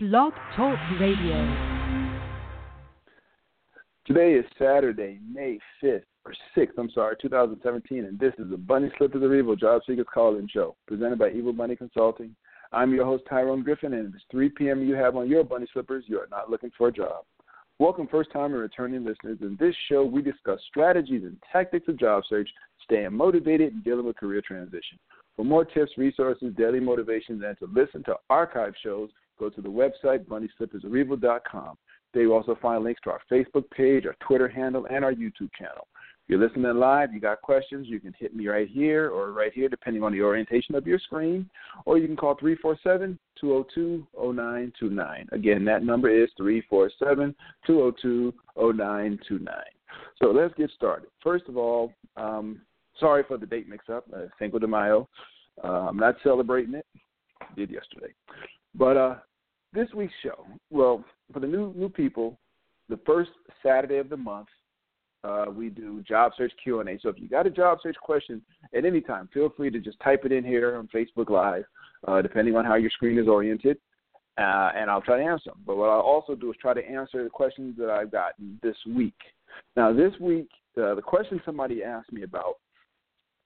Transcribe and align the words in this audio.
Blog 0.00 0.32
Talk 0.54 0.78
Radio. 1.00 1.34
Today 4.06 4.34
is 4.34 4.44
Saturday, 4.56 5.18
May 5.28 5.58
5th, 5.82 6.04
or 6.24 6.32
6th, 6.56 6.78
I'm 6.78 6.88
sorry, 6.90 7.16
2017, 7.20 8.04
and 8.04 8.16
this 8.16 8.32
is 8.38 8.48
the 8.48 8.56
Bunny 8.56 8.92
Slippers 8.96 9.24
of 9.24 9.34
Evil 9.34 9.56
Job 9.56 9.82
Seekers 9.84 10.06
Call-In 10.14 10.46
Show, 10.46 10.76
presented 10.86 11.18
by 11.18 11.30
Evil 11.30 11.52
Bunny 11.52 11.74
Consulting. 11.74 12.36
I'm 12.70 12.94
your 12.94 13.06
host, 13.06 13.24
Tyrone 13.28 13.64
Griffin, 13.64 13.92
and 13.94 14.10
if 14.10 14.14
it's 14.14 14.24
3 14.30 14.50
p.m. 14.50 14.86
you 14.86 14.94
have 14.94 15.16
on 15.16 15.28
your 15.28 15.42
bunny 15.42 15.66
slippers, 15.72 16.04
you 16.06 16.20
are 16.20 16.28
not 16.30 16.48
looking 16.48 16.70
for 16.78 16.86
a 16.86 16.92
job. 16.92 17.24
Welcome, 17.80 18.06
first-time 18.06 18.52
and 18.52 18.62
returning 18.62 19.04
listeners. 19.04 19.38
In 19.40 19.56
this 19.58 19.74
show, 19.88 20.04
we 20.04 20.22
discuss 20.22 20.60
strategies 20.68 21.24
and 21.24 21.36
tactics 21.52 21.88
of 21.88 21.98
job 21.98 22.22
search, 22.28 22.48
staying 22.84 23.14
motivated, 23.14 23.72
and 23.72 23.82
dealing 23.82 24.06
with 24.06 24.14
career 24.14 24.42
transition. 24.46 24.96
For 25.34 25.44
more 25.44 25.64
tips, 25.64 25.90
resources, 25.98 26.54
daily 26.56 26.78
motivations, 26.78 27.42
and 27.44 27.58
to 27.58 27.66
listen 27.74 28.04
to 28.04 28.14
archive 28.30 28.74
shows, 28.80 29.10
go 29.38 29.48
to 29.48 29.60
the 29.60 29.68
website, 29.68 30.24
bunnyslippersofevil.com. 30.26 31.76
There 32.14 32.22
you 32.22 32.34
also 32.34 32.56
find 32.60 32.84
links 32.84 33.00
to 33.04 33.10
our 33.10 33.20
Facebook 33.30 33.70
page, 33.70 34.06
our 34.06 34.16
Twitter 34.26 34.48
handle, 34.48 34.86
and 34.90 35.04
our 35.04 35.12
YouTube 35.12 35.50
channel. 35.58 35.86
If 36.28 36.32
you're 36.32 36.46
listening 36.46 36.74
live, 36.74 37.12
you 37.14 37.20
got 37.20 37.40
questions, 37.40 37.86
you 37.88 38.00
can 38.00 38.14
hit 38.18 38.36
me 38.36 38.48
right 38.48 38.68
here 38.68 39.08
or 39.08 39.32
right 39.32 39.52
here, 39.52 39.68
depending 39.68 40.02
on 40.02 40.12
the 40.12 40.20
orientation 40.20 40.74
of 40.74 40.86
your 40.86 40.98
screen, 40.98 41.48
or 41.86 41.96
you 41.96 42.06
can 42.06 42.16
call 42.16 42.34
347 42.34 43.18
202 43.40 44.06
0929. 44.14 45.28
Again, 45.32 45.64
that 45.64 45.82
number 45.82 46.10
is 46.10 46.28
347 46.36 47.34
202 47.66 48.34
0929. 48.56 49.54
So 50.20 50.26
let's 50.26 50.52
get 50.54 50.70
started. 50.76 51.08
First 51.22 51.44
of 51.48 51.56
all, 51.56 51.92
um, 52.16 52.60
sorry 53.00 53.22
for 53.26 53.38
the 53.38 53.46
date 53.46 53.68
mix 53.68 53.88
up, 53.88 54.04
uh, 54.14 54.26
Cinco 54.38 54.58
de 54.58 54.66
Mayo. 54.66 55.08
Uh, 55.64 55.88
I'm 55.88 55.96
not 55.96 56.16
celebrating 56.22 56.74
it, 56.74 56.86
I 57.40 57.54
did 57.54 57.70
yesterday. 57.70 58.12
But 58.78 58.96
uh, 58.96 59.14
this 59.72 59.88
week's 59.94 60.14
show, 60.22 60.46
well, 60.70 61.04
for 61.32 61.40
the 61.40 61.46
new 61.46 61.74
new 61.74 61.88
people, 61.88 62.38
the 62.88 63.00
first 63.04 63.30
Saturday 63.62 63.96
of 63.96 64.08
the 64.08 64.16
month, 64.16 64.46
uh, 65.24 65.46
we 65.52 65.68
do 65.68 66.00
job 66.02 66.32
search 66.38 66.52
Q 66.62 66.80
and 66.80 66.88
A. 66.88 66.98
So 67.02 67.08
if 67.08 67.18
you 67.18 67.28
got 67.28 67.46
a 67.46 67.50
job 67.50 67.78
search 67.82 67.96
question 68.00 68.40
at 68.72 68.84
any 68.84 69.00
time, 69.00 69.28
feel 69.34 69.52
free 69.56 69.70
to 69.70 69.80
just 69.80 69.98
type 70.00 70.24
it 70.24 70.32
in 70.32 70.44
here 70.44 70.76
on 70.76 70.88
Facebook 70.94 71.28
Live, 71.28 71.64
uh, 72.06 72.22
depending 72.22 72.54
on 72.54 72.64
how 72.64 72.76
your 72.76 72.90
screen 72.90 73.18
is 73.18 73.26
oriented, 73.26 73.78
uh, 74.38 74.70
and 74.76 74.88
I'll 74.88 75.02
try 75.02 75.18
to 75.18 75.24
answer 75.24 75.50
them. 75.50 75.60
But 75.66 75.76
what 75.76 75.90
I'll 75.90 76.00
also 76.00 76.36
do 76.36 76.50
is 76.52 76.56
try 76.60 76.72
to 76.72 76.88
answer 76.88 77.24
the 77.24 77.30
questions 77.30 77.76
that 77.78 77.90
I've 77.90 78.12
gotten 78.12 78.60
this 78.62 78.76
week. 78.86 79.18
Now, 79.76 79.92
this 79.92 80.12
week, 80.20 80.48
uh, 80.80 80.94
the 80.94 81.02
question 81.02 81.42
somebody 81.44 81.82
asked 81.82 82.12
me 82.12 82.22
about 82.22 82.54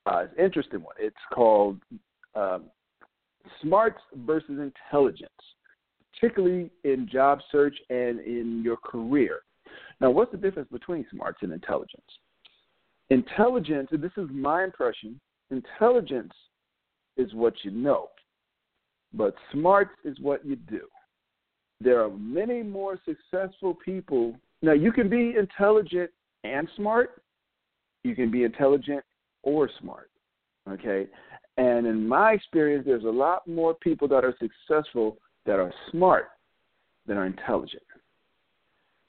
uh, 0.05 0.25
is 0.25 0.31
an 0.37 0.45
interesting 0.45 0.83
one. 0.83 0.95
It's 0.99 1.17
called 1.33 1.79
um, 2.35 2.65
smarts 3.61 4.01
versus 4.27 4.59
intelligence 4.59 5.31
particularly 6.23 6.71
in 6.85 7.09
job 7.11 7.41
search 7.51 7.77
and 7.91 8.21
in 8.21 8.63
your 8.65 8.77
career. 8.77 9.41
Now, 10.01 10.11
what's 10.11 10.33
the 10.33 10.39
difference 10.39 10.69
between 10.71 11.07
smarts 11.11 11.39
and 11.43 11.53
intelligence? 11.53 12.03
Intelligence, 13.11 13.89
and 13.91 14.03
this 14.03 14.13
is 14.17 14.29
my 14.31 14.65
impression, 14.65 15.21
intelligence 15.51 16.33
is 17.17 17.33
what 17.35 17.55
you 17.63 17.71
know, 17.71 18.09
but 19.13 19.35
smarts 19.53 19.91
is 20.05 20.19
what 20.21 20.45
you 20.47 20.57
do. 20.57 20.83
There 21.81 22.03
are 22.03 22.11
many 22.11 22.63
more 22.63 22.99
successful 23.05 23.77
people. 23.85 24.35
Now, 24.63 24.73
you 24.73 24.93
can 24.93 25.09
be 25.09 25.35
intelligent 25.37 26.11
and 26.45 26.69
smart, 26.77 27.23
you 28.05 28.15
can 28.15 28.31
be 28.31 28.45
intelligent 28.45 29.05
or 29.43 29.69
smart, 29.81 30.11
okay? 30.69 31.07
And 31.57 31.87
in 31.87 32.07
my 32.07 32.33
experience, 32.33 32.85
there's 32.87 33.05
a 33.05 33.09
lot 33.09 33.47
more 33.47 33.75
people 33.75 34.09
that 34.09 34.25
are 34.25 34.35
successful 34.41 35.19
that 35.45 35.59
are 35.59 35.73
smart 35.91 36.29
than 37.07 37.17
are 37.17 37.27
intelligent. 37.27 37.83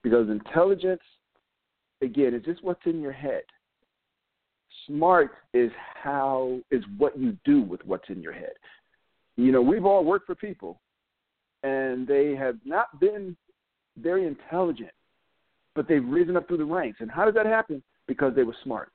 Because 0.04 0.30
intelligence, 0.30 1.02
again, 2.02 2.34
is 2.34 2.44
just 2.44 2.64
what's 2.64 2.86
in 2.86 3.02
your 3.02 3.12
head. 3.12 3.44
Smart 4.88 5.32
is 5.54 5.72
how 6.02 6.60
is 6.70 6.84
what 6.98 7.18
you 7.18 7.38
do 7.46 7.62
with 7.62 7.80
what's 7.86 8.10
in 8.10 8.22
your 8.22 8.34
head. 8.34 8.54
You 9.38 9.52
know, 9.52 9.62
we've 9.62 9.86
all 9.86 10.04
worked 10.04 10.28
for 10.28 10.36
people 10.36 10.82
and 11.64 12.06
they 12.06 12.36
have 12.36 12.58
not 12.66 13.00
been 13.00 13.36
very 13.98 14.28
intelligent, 14.28 14.92
but 15.76 15.88
they've 15.88 16.06
risen 16.06 16.36
up 16.36 16.48
through 16.48 16.58
the 16.58 16.66
ranks. 16.66 17.00
And 17.00 17.10
how 17.10 17.26
does 17.26 17.34
that 17.36 17.46
happen? 17.46 17.82
Because 18.08 18.34
they 18.36 18.44
were 18.44 18.56
smart. 18.64 18.92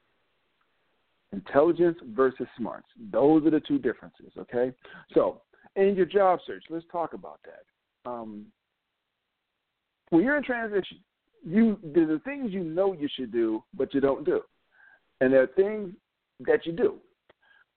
Intelligence 1.33 1.99
versus 2.15 2.47
smarts. 2.57 2.87
Those 3.13 3.45
are 3.47 3.51
the 3.51 3.61
two 3.61 3.79
differences, 3.79 4.33
okay? 4.39 4.73
So 5.13 5.43
in 5.79 5.95
your 5.95 6.07
job 6.07 6.41
search. 6.47 6.65
Let's 6.69 6.85
talk 6.91 7.15
about 7.15 7.41
that. 7.45 8.11
Um, 8.11 8.47
when 10.11 10.25
you're 10.25 10.37
in 10.37 10.43
transition, 10.43 10.99
you 11.45 11.79
there's 11.83 12.09
the 12.09 12.21
things 12.25 12.53
you 12.53 12.65
know 12.65 12.93
you 12.93 13.09
should 13.17 13.33
do, 13.33 13.63
but 13.75 13.95
you 13.95 14.01
don't 14.01 14.25
do, 14.25 14.41
and 15.21 15.33
there 15.33 15.43
are 15.43 15.47
things 15.49 15.93
that 16.47 16.67
you 16.67 16.73
do. 16.73 16.97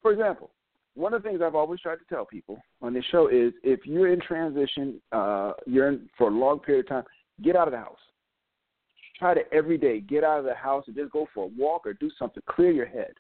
For 0.02 0.12
example, 0.12 0.50
one 0.96 1.14
of 1.14 1.22
the 1.22 1.30
things 1.30 1.42
I've 1.44 1.56
always 1.56 1.80
tried 1.80 1.98
to 1.98 2.06
tell 2.10 2.26
people 2.26 2.58
on 2.82 2.94
this 2.94 3.06
show 3.12 3.28
is 3.28 3.54
if 3.64 3.86
you're 3.86 4.12
in 4.12 4.20
transition, 4.20 5.00
uh, 5.12 5.54
you're 5.66 5.90
in 5.90 6.10
for 6.18 6.30
a 6.30 6.34
long 6.34 6.60
period 6.60 6.86
of 6.86 6.90
time, 6.90 7.04
get 7.44 7.56
out 7.56 7.68
of 7.68 7.74
the 7.74 7.78
house. 7.78 8.00
Try 9.20 9.36
to 9.36 9.42
every 9.54 9.78
day 9.78 10.00
get 10.00 10.24
out 10.24 10.40
of 10.40 10.46
the 10.46 10.56
house 10.56 10.86
and 10.88 10.96
just 10.96 11.12
go 11.12 11.28
for 11.34 11.46
a 11.46 11.50
walk 11.56 11.86
or 11.86 11.94
do 11.94 12.10
something, 12.18 12.42
clear 12.50 12.72
your 12.72 12.88
head 12.88 13.14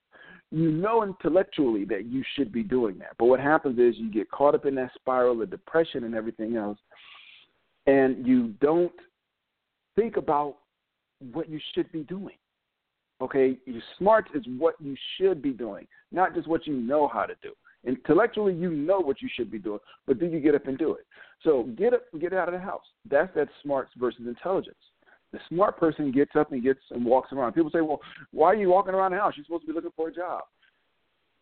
you 0.51 0.69
know 0.72 1.03
intellectually 1.03 1.85
that 1.85 2.06
you 2.06 2.23
should 2.35 2.51
be 2.51 2.63
doing 2.63 3.00
that. 3.00 3.16
But 3.17 3.25
what 3.25 3.39
happens 3.39 3.79
is 3.79 3.95
you 3.97 4.12
get 4.12 4.29
caught 4.29 4.53
up 4.53 4.66
in 4.66 4.75
that 4.75 4.91
spiral 4.95 5.41
of 5.41 5.50
depression 5.50 6.03
and 6.03 6.13
everything 6.13 6.57
else, 6.57 6.78
and 7.88 8.25
you 8.28 8.50
don't 8.62 8.91
think 9.95 10.17
about 10.17 10.57
what 11.31 11.50
you 11.50 11.59
should 11.73 11.91
be 11.91 12.03
doing. 12.03 12.35
Okay, 13.22 13.57
you 13.66 13.81
smart 13.97 14.29
is 14.34 14.44
what 14.57 14.75
you 14.81 14.95
should 15.17 15.41
be 15.41 15.51
doing, 15.51 15.88
not 16.12 16.34
just 16.34 16.47
what 16.47 16.66
you 16.66 16.73
know 16.73 17.07
how 17.07 17.25
to 17.25 17.35
do. 17.41 17.51
Intellectually, 17.85 18.53
you 18.53 18.72
know 18.72 19.00
what 19.00 19.22
you 19.22 19.29
should 19.33 19.51
be 19.51 19.59
doing, 19.59 19.79
but 20.06 20.19
do 20.19 20.25
you 20.25 20.39
get 20.39 20.56
up 20.56 20.68
and 20.68 20.78
do 20.78 20.94
it? 20.94 21.06
So 21.44 21.63
get 21.78 21.94
up, 21.94 22.03
get 22.19 22.33
out 22.33 22.47
of 22.47 22.53
the 22.53 22.59
house. 22.59 22.83
That's 23.09 23.33
that 23.35 23.47
smarts 23.63 23.91
versus 23.97 24.22
intelligence. 24.28 24.75
The 25.31 25.40
smart 25.47 25.80
person 25.80 26.12
gets 26.12 26.31
up 26.36 26.52
and 26.52 26.62
gets 26.62 26.80
and 26.92 27.06
walks 27.06 27.31
around. 27.31 27.53
People 27.53 27.72
say, 27.72 27.81
"Well, 27.81 28.02
why 28.31 28.47
are 28.47 28.56
you 28.56 28.69
walking 28.69 28.94
around 28.94 29.12
the 29.12 29.18
house? 29.18 29.34
You're 29.38 29.46
supposed 29.46 29.64
to 29.64 29.68
be 29.68 29.74
looking 29.74 29.92
for 29.96 30.09
a 30.09 30.14
job." 30.14 30.44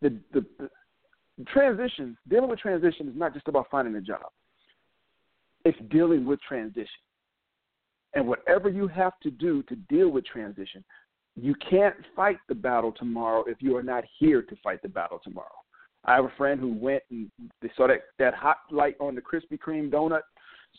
The 0.01 0.15
the, 0.31 0.45
the 0.59 1.45
transition, 1.45 2.17
dealing 2.29 2.49
with 2.49 2.59
transition, 2.59 3.07
is 3.07 3.15
not 3.15 3.33
just 3.33 3.47
about 3.47 3.67
finding 3.71 3.95
a 3.95 4.01
job. 4.01 4.31
It's 5.65 5.77
dealing 5.89 6.25
with 6.25 6.39
transition, 6.41 7.01
and 8.13 8.27
whatever 8.27 8.69
you 8.69 8.87
have 8.87 9.13
to 9.23 9.31
do 9.31 9.63
to 9.63 9.75
deal 9.75 10.09
with 10.09 10.25
transition, 10.25 10.83
you 11.35 11.55
can't 11.67 11.95
fight 12.15 12.37
the 12.47 12.55
battle 12.55 12.91
tomorrow 12.91 13.43
if 13.47 13.57
you 13.59 13.75
are 13.75 13.83
not 13.83 14.03
here 14.19 14.43
to 14.43 14.55
fight 14.63 14.81
the 14.83 14.89
battle 14.89 15.19
tomorrow. 15.23 15.47
I 16.05 16.15
have 16.15 16.25
a 16.25 16.33
friend 16.37 16.59
who 16.59 16.73
went 16.73 17.03
and 17.09 17.29
they 17.61 17.71
saw 17.75 17.87
that 17.87 18.01
that 18.19 18.35
hot 18.35 18.57
light 18.69 18.95
on 18.99 19.15
the 19.15 19.21
Krispy 19.21 19.57
Kreme 19.57 19.89
donut 19.91 20.21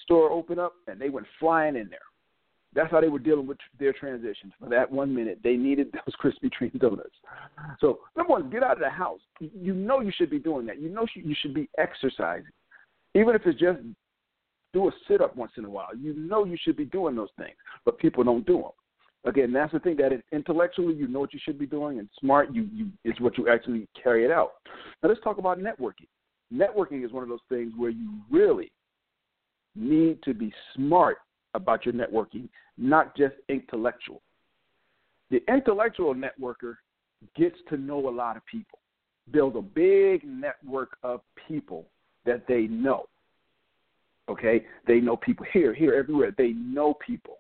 store 0.03 0.31
open 0.31 0.61
up, 0.61 0.75
and 0.87 1.01
they 1.01 1.09
went 1.09 1.27
flying 1.41 1.75
in 1.75 1.91
there 1.91 1.99
that's 2.75 2.91
how 2.91 3.01
they 3.01 3.09
were 3.09 3.19
dealing 3.19 3.47
with 3.47 3.59
their 3.79 3.93
transitions. 3.93 4.53
For 4.61 4.69
that 4.69 4.91
one 4.91 5.15
minute, 5.15 5.41
they 5.43 5.57
needed 5.57 5.89
those 5.93 6.15
Krispy 6.23 6.51
Kreme 6.51 6.79
donuts. 6.79 7.17
So, 7.81 8.01
number 8.17 8.33
one, 8.33 8.51
get 8.51 8.63
out 8.63 8.73
of 8.73 8.81
the 8.81 8.91
house. 8.91 9.21
You 9.41 9.75
know 9.75 10.01
you 10.01 10.13
should 10.17 10.31
be 10.31 10.39
doing 10.39 10.67
that. 10.67 10.81
You 10.81 10.89
know 10.89 11.07
you 11.15 11.35
should 11.41 11.55
be 11.55 11.69
exercising, 11.79 12.51
even 13.15 13.35
if 13.35 13.43
it's 13.47 13.59
just 13.59 13.81
do 14.73 14.89
a 14.89 14.93
sit 15.09 15.21
up 15.21 15.37
once 15.37 15.53
in 15.57 15.65
a 15.65 15.71
while. 15.71 15.97
You 15.97 16.15
know 16.15 16.45
you 16.45 16.57
should 16.61 16.77
be 16.77 16.85
doing 16.85 17.17
those 17.17 17.31
things, 17.37 17.57
but 17.85 17.99
people 17.99 18.23
don't 18.23 18.47
do 18.47 18.59
them. 18.59 18.71
Again, 19.25 19.53
that's 19.53 19.73
the 19.73 19.81
thing 19.81 19.97
that 19.97 20.13
intellectually 20.33 20.95
you 20.95 21.07
know 21.07 21.21
what 21.21 21.35
you 21.35 21.41
should 21.43 21.59
be 21.59 21.67
doing, 21.67 21.99
and 21.99 22.09
smart 22.21 22.55
you 22.55 22.69
you 22.73 22.89
is 23.05 23.19
what 23.21 23.37
you 23.37 23.49
actually 23.49 23.89
carry 24.01 24.25
it 24.25 24.31
out. 24.31 24.53
Now 25.03 25.09
let's 25.09 25.21
talk 25.23 25.39
about 25.39 25.59
networking. 25.59 26.09
Networking 26.53 27.05
is 27.05 27.13
one 27.13 27.23
of 27.23 27.29
those 27.29 27.39
things 27.49 27.73
where 27.77 27.91
you 27.91 28.13
really 28.31 28.73
need 29.77 30.23
to 30.23 30.35
be 30.35 30.53
smart 30.75 31.19
about 31.55 31.85
your 31.85 31.95
networking, 31.95 32.49
not 32.79 33.17
just 33.17 33.35
intellectual. 33.49 34.23
The 35.31 35.41
intellectual 35.49 36.15
networker 36.15 36.77
gets 37.37 37.57
to 37.69 37.77
know 37.77 38.09
a 38.09 38.11
lot 38.11 38.37
of 38.37 38.45
people, 38.47 38.79
build 39.31 39.57
a 39.57 39.63
big 39.63 40.25
network 40.25 40.97
of 41.03 41.21
people 41.49 41.87
that 42.25 42.47
they 42.49 42.63
know. 42.63 43.07
Okay? 44.29 44.65
They 44.87 45.01
know 45.01 45.17
people 45.17 45.47
here, 45.53 45.75
here, 45.75 45.95
everywhere. 45.95 46.33
They 46.37 46.53
know 46.53 46.95
people. 46.95 47.39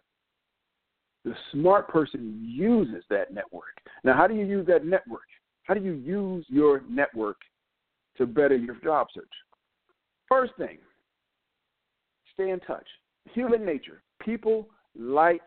The 1.24 1.34
smart 1.52 1.88
person 1.88 2.40
uses 2.42 3.04
that 3.10 3.32
network. 3.32 3.76
Now, 4.04 4.14
how 4.16 4.26
do 4.26 4.34
you 4.34 4.46
use 4.46 4.66
that 4.68 4.86
network? 4.86 5.28
How 5.64 5.74
do 5.74 5.82
you 5.82 5.92
use 5.92 6.46
your 6.48 6.82
network 6.88 7.36
to 8.16 8.26
better 8.26 8.56
your 8.56 8.76
job 8.76 9.08
search? 9.14 9.28
First 10.28 10.52
thing, 10.56 10.78
stay 12.34 12.50
in 12.50 12.60
touch 12.60 12.86
human 13.32 13.64
nature. 13.64 14.02
People 14.20 14.69
like 14.99 15.46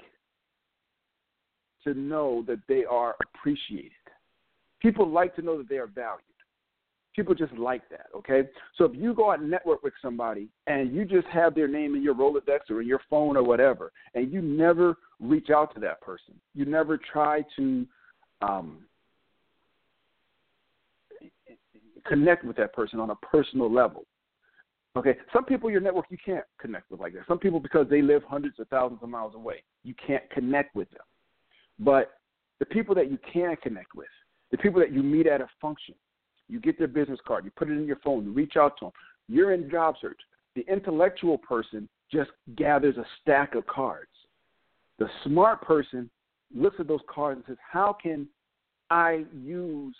to 1.84 1.94
know 1.94 2.44
that 2.48 2.60
they 2.68 2.86
are 2.86 3.16
appreciated. 3.24 3.92
People 4.81 5.08
like 5.08 5.36
to 5.36 5.42
know 5.42 5.58
that 5.58 5.70
they 5.70 5.78
are 5.78 5.88
valued. 5.88 6.22
People 7.16 7.36
just 7.36 7.54
like 7.54 7.88
that, 7.90 8.08
okay? 8.16 8.50
So 8.75 8.86
if 8.86 8.92
you 8.96 9.14
go 9.14 9.31
out 9.31 9.40
and 9.40 9.50
network 9.50 9.84
with 9.84 9.94
somebody 10.02 10.48
and 10.66 10.94
you 10.94 11.06
just 11.06 11.28
have 11.28 11.54
their 11.54 11.68
name 11.68 11.94
in 11.94 12.02
your 12.02 12.16
Rolodex 12.16 12.72
or 12.72 12.81
in 12.81 12.88
your 12.88 13.02
phone 13.08 13.38
or 13.38 13.44
whatever, 13.44 13.92
and 14.16 14.31
you 14.31 14.42
never 14.42 14.98
reach 15.19 15.52
out 15.52 15.74
to 15.76 15.80
that 15.81 16.02
person, 16.02 16.34
you 16.56 16.66
never 16.66 16.98
try 16.98 17.46
to 17.56 17.86
um, 18.42 18.80
connect 22.08 22.44
with 22.44 22.58
that 22.58 22.74
person 22.74 23.00
on 23.00 23.12
a 23.12 23.16
personal 23.18 23.72
level. 23.72 24.06
Okay, 24.95 25.18
some 25.31 25.44
people 25.44 25.72
your 25.72 25.81
network 25.81 26.06
you 26.10 26.18
can't 26.24 26.45
connect 26.60 26.92
with 26.92 27.00
like 27.00 27.13
that. 27.13 27.24
Some 27.28 27.40
people 27.40 27.60
because 27.60 27.88
they 27.90 28.01
live 28.01 28.22
hundreds 28.24 28.60
of 28.60 28.68
thousands 28.68 29.01
of 29.01 29.10
miles 29.10 29.34
away, 29.34 29.63
you 29.84 29.95
can't 30.06 30.28
connect 30.30 30.75
with 30.75 30.90
them. 30.92 31.01
But 31.80 32.19
the 32.60 32.66
people 32.66 32.94
that 32.95 33.10
you 33.10 33.18
can 33.31 33.56
connect 33.63 33.95
with, 33.95 34.07
the 34.51 34.57
people 34.57 34.80
that 34.80 34.92
you 34.92 35.01
meet 35.01 35.25
at 35.25 35.42
a 35.42 35.48
function, 35.60 35.95
you 36.48 36.60
get 36.60 36.78
their 36.78 36.88
business 36.88 37.19
card, 37.28 37.44
you 37.44 37.51
put 37.56 37.69
it 37.69 37.74
in 37.74 37.86
your 37.88 38.00
phone, 38.04 38.25
you 38.25 38.31
reach 38.31 38.54
out 38.56 38.78
to 38.80 38.86
them. 38.86 38.92
You're 39.28 39.54
in 39.54 39.69
job 39.69 39.95
search. 40.00 40.19
The 40.56 40.66
intellectual 40.72 41.40
person 41.40 41.90
just 42.12 42.30
gathers 42.56 42.98
a 42.98 43.06
stack 43.22 43.56
of 43.56 43.66
cards. 43.66 44.12
The 45.00 45.07
smart 45.24 45.63
person 45.63 46.10
looks 46.56 46.75
at 46.80 46.88
those 46.88 47.01
cards 47.07 47.38
and 47.38 47.45
says, 47.48 47.57
"How 47.68 47.94
can 47.94 48.30
I 48.92 49.25
use 49.34 49.95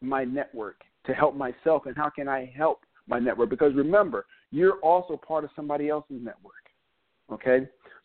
my 0.00 0.24
network 0.24 0.82
to 1.04 1.14
help 1.14 1.36
myself, 1.36 1.86
and 1.86 1.96
how 1.96 2.10
can 2.10 2.26
I 2.26 2.46
help 2.46 2.84
my 3.14 3.20
network?" 3.28 3.48
Because 3.56 3.72
remember, 3.74 4.20
you're 4.50 4.78
also 4.90 5.14
part 5.16 5.44
of 5.44 5.50
somebody 5.58 5.86
else's 5.94 6.20
network. 6.30 6.64
Okay, 7.30 7.58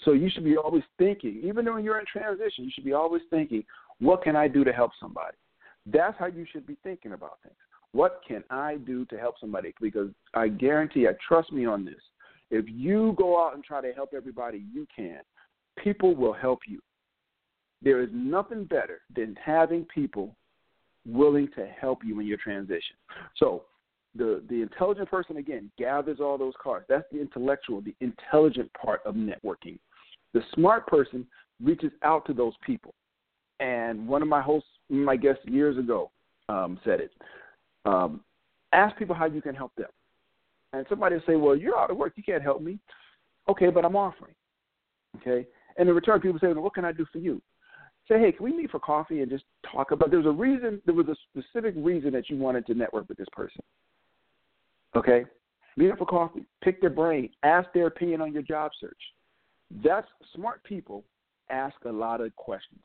so 0.03 0.09
you 0.21 0.29
should 0.29 0.47
be 0.51 0.57
always 0.63 0.85
thinking, 0.97 1.33
even 1.49 1.61
when 1.73 1.83
you're 1.83 1.99
in 1.99 2.05
transition, 2.17 2.65
you 2.65 2.71
should 2.73 2.89
be 2.91 2.93
always 2.93 3.23
thinking, 3.35 3.63
"What 4.07 4.19
can 4.25 4.35
I 4.35 4.47
do 4.47 4.61
to 4.63 4.73
help 4.81 4.91
somebody?" 5.03 5.37
That's 5.85 6.17
how 6.21 6.27
you 6.27 6.45
should 6.51 6.65
be 6.65 6.77
thinking 6.87 7.13
about 7.13 7.35
things. 7.43 7.55
What 7.93 8.21
can 8.27 8.43
I 8.49 8.77
do 8.91 9.05
to 9.05 9.17
help 9.17 9.35
somebody? 9.39 9.73
Because 9.87 10.11
I 10.33 10.45
guarantee, 10.49 11.07
I 11.07 11.13
trust 11.27 11.51
me 11.51 11.65
on 11.65 11.85
this. 11.85 12.03
If 12.49 12.65
you 12.67 13.13
go 13.17 13.29
out 13.43 13.55
and 13.55 13.63
try 13.63 13.81
to 13.81 13.93
help 13.93 14.13
everybody 14.13 14.59
you 14.73 14.85
can, 14.93 15.21
people 15.77 16.15
will 16.15 16.33
help 16.33 16.59
you. 16.67 16.79
There 17.81 18.01
is 18.01 18.09
nothing 18.13 18.63
better 18.65 19.01
than 19.15 19.35
having 19.35 19.85
people 19.85 20.35
willing 21.05 21.47
to 21.57 21.65
help 21.65 21.99
you 22.03 22.19
in 22.19 22.27
your 22.27 22.37
transition. 22.37 22.95
So 23.35 23.47
the 24.17 24.43
the 24.49 24.61
intelligent 24.61 25.09
person 25.09 25.37
again 25.37 25.71
gathers 25.77 26.19
all 26.19 26.37
those 26.37 26.53
cards. 26.61 26.85
That's 26.89 27.05
the 27.11 27.21
intellectual, 27.21 27.81
the 27.81 27.95
intelligent 28.01 28.71
part 28.73 29.01
of 29.05 29.15
networking. 29.15 29.77
The 30.33 30.41
smart 30.53 30.87
person 30.87 31.25
reaches 31.63 31.91
out 32.03 32.25
to 32.27 32.33
those 32.33 32.53
people. 32.65 32.93
And 33.59 34.07
one 34.07 34.21
of 34.21 34.27
my 34.27 34.41
hosts, 34.41 34.69
my 34.89 35.15
guest 35.15 35.39
years 35.45 35.77
ago, 35.77 36.11
um, 36.49 36.79
said 36.83 36.99
it. 36.99 37.11
Um, 37.85 38.21
ask 38.73 38.95
people 38.97 39.15
how 39.15 39.25
you 39.25 39.41
can 39.41 39.55
help 39.55 39.71
them. 39.75 39.89
And 40.73 40.85
somebody 40.89 41.15
will 41.15 41.23
say, 41.25 41.35
Well, 41.35 41.55
you're 41.55 41.77
out 41.77 41.91
of 41.91 41.97
work. 41.97 42.13
You 42.15 42.23
can't 42.23 42.43
help 42.43 42.61
me. 42.61 42.79
Okay, 43.49 43.69
but 43.69 43.85
I'm 43.85 43.95
offering. 43.95 44.33
Okay? 45.17 45.47
And 45.77 45.87
in 45.87 45.95
return, 45.95 46.19
people 46.19 46.39
say, 46.39 46.47
well, 46.47 46.63
What 46.63 46.73
can 46.73 46.85
I 46.85 46.91
do 46.91 47.05
for 47.11 47.19
you? 47.19 47.41
Say, 48.07 48.19
Hey, 48.19 48.31
can 48.31 48.45
we 48.45 48.53
meet 48.53 48.69
for 48.69 48.79
coffee 48.79 49.21
and 49.21 49.31
just 49.31 49.45
talk 49.71 49.91
about 49.91 50.11
there's 50.11 50.25
a 50.25 50.31
reason, 50.31 50.81
there 50.85 50.95
was 50.95 51.07
a 51.07 51.15
specific 51.31 51.73
reason 51.77 52.11
that 52.13 52.29
you 52.29 52.37
wanted 52.37 52.65
to 52.67 52.73
network 52.73 53.07
with 53.09 53.17
this 53.17 53.27
person. 53.31 53.61
Okay? 54.97 55.25
Meet 55.75 55.91
up 55.91 55.99
for 55.99 56.05
coffee, 56.05 56.45
pick 56.63 56.81
their 56.81 56.89
brain, 56.89 57.29
ask 57.43 57.71
their 57.73 57.87
opinion 57.87 58.21
on 58.21 58.33
your 58.33 58.41
job 58.41 58.71
search. 58.81 58.97
That's 59.83 60.07
smart 60.35 60.63
people 60.63 61.03
ask 61.49 61.75
a 61.85 61.91
lot 61.91 62.19
of 62.19 62.35
questions. 62.35 62.81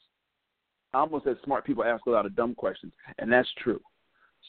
I 0.93 0.99
almost 0.99 1.25
said 1.25 1.37
smart 1.45 1.65
people 1.65 1.85
ask 1.85 2.05
a 2.07 2.11
lot 2.11 2.27
of 2.27 2.37
dumb 2.37 2.55
questions, 2.55 2.93
and 3.19 3.33
that's 3.33 3.49
true. 3.63 3.81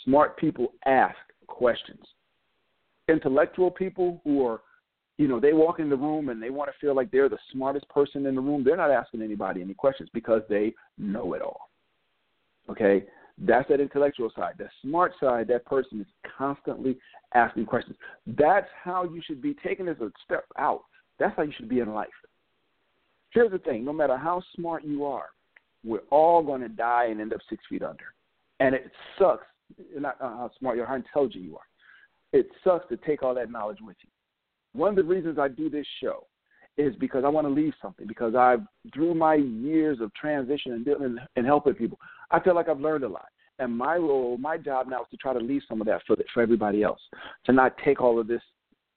Smart 0.04 0.38
people 0.38 0.74
ask 0.86 1.16
questions. 1.48 2.04
Intellectual 3.08 3.72
people 3.72 4.20
who 4.26 4.46
are, 4.46 4.62
you 5.18 5.30
know, 5.30 5.40
they 5.40 5.54
walk 5.54 5.80
in 5.80 5.90
the 5.90 5.96
room 5.96 6.28
and 6.28 6.44
they 6.44 6.50
want 6.50 6.70
to 6.70 6.78
feel 6.86 6.94
like 6.94 7.12
they're 7.12 7.30
the 7.30 7.38
smartest 7.54 7.88
person 7.88 8.26
in 8.26 8.36
the 8.36 8.42
room, 8.42 8.64
they're 8.64 8.76
not 8.76 8.92
asking 8.92 9.22
anybody 9.22 9.62
any 9.62 9.74
questions 9.74 10.10
because 10.14 10.42
they 10.50 10.74
know 10.98 11.34
it 11.34 11.42
all. 11.42 11.70
Okay? 12.70 13.06
That's 13.46 13.68
that 13.70 13.82
intellectual 13.82 14.32
side. 14.36 14.54
The 14.58 14.70
smart 14.82 15.14
side, 15.20 15.48
that 15.50 15.66
person 15.66 16.00
is 16.00 16.08
constantly 16.38 16.98
asking 17.34 17.66
questions. 17.66 17.98
That's 18.26 18.70
how 18.82 19.04
you 19.04 19.22
should 19.26 19.42
be 19.42 19.54
taken 19.66 19.90
as 19.90 19.98
a 20.00 20.12
step 20.24 20.46
out. 20.58 20.84
That's 21.20 21.36
how 21.36 21.44
you 21.44 21.52
should 21.56 21.68
be 21.68 21.80
in 21.80 21.94
life. 21.94 22.08
Here's 23.32 23.52
the 23.52 23.58
thing 23.58 23.84
no 23.84 23.92
matter 23.92 24.16
how 24.16 24.42
smart 24.56 24.86
you 24.86 25.06
are, 25.06 25.30
we're 25.84 26.04
all 26.10 26.42
going 26.42 26.62
to 26.62 26.70
die 26.70 27.08
and 27.10 27.20
end 27.20 27.34
up 27.34 27.42
six 27.50 27.64
feet 27.70 27.84
under. 27.84 28.06
And 28.60 28.74
it 28.74 28.90
sucks 29.20 29.46
not 29.98 30.16
uh, 30.22 30.30
how 30.30 30.52
smart 30.60 30.78
you 30.78 30.84
are, 30.84 30.88
how 30.88 30.96
intelligent 30.96 31.44
you 31.44 31.58
are. 31.58 32.40
It 32.40 32.48
sucks 32.64 32.88
to 32.90 32.98
take 32.98 33.24
all 33.24 33.36
that 33.36 33.52
knowledge 33.52 33.80
with 33.82 33.98
you. 34.02 34.10
One 34.74 34.90
of 34.90 34.96
the 34.96 35.04
reasons 35.04 35.38
I 35.38 35.50
do 35.50 35.70
this 35.70 35.86
show 36.02 36.28
is 36.78 36.96
because 36.96 37.24
I 37.26 37.30
want 37.30 37.48
to 37.48 37.54
leave 37.54 37.74
something. 37.82 38.08
Because 38.08 38.36
I've 38.36 38.62
through 38.94 39.14
my 39.14 39.36
years 39.36 40.00
of 40.02 40.14
transition 40.14 40.74
and 40.74 40.86
dealing 40.86 41.18
and 41.36 41.46
helping 41.46 41.74
people, 41.74 42.00
I 42.32 42.40
feel 42.40 42.56
like 42.56 42.70
I've 42.70 42.80
learned 42.80 43.04
a 43.04 43.10
lot. 43.10 43.28
And 43.60 43.76
my 43.76 43.96
role, 43.96 44.38
my 44.38 44.58
job 44.58 44.88
now 44.88 45.02
is 45.02 45.08
to 45.12 45.18
try 45.18 45.34
to 45.34 45.40
leave 45.40 45.62
some 45.68 45.80
of 45.80 45.88
that 45.88 46.02
for 46.08 46.16
for 46.34 46.42
everybody 46.42 46.84
else. 46.84 47.02
To 47.46 47.54
not 47.54 47.76
take 47.84 48.02
all 48.02 48.20
of 48.20 48.28
this 48.28 48.42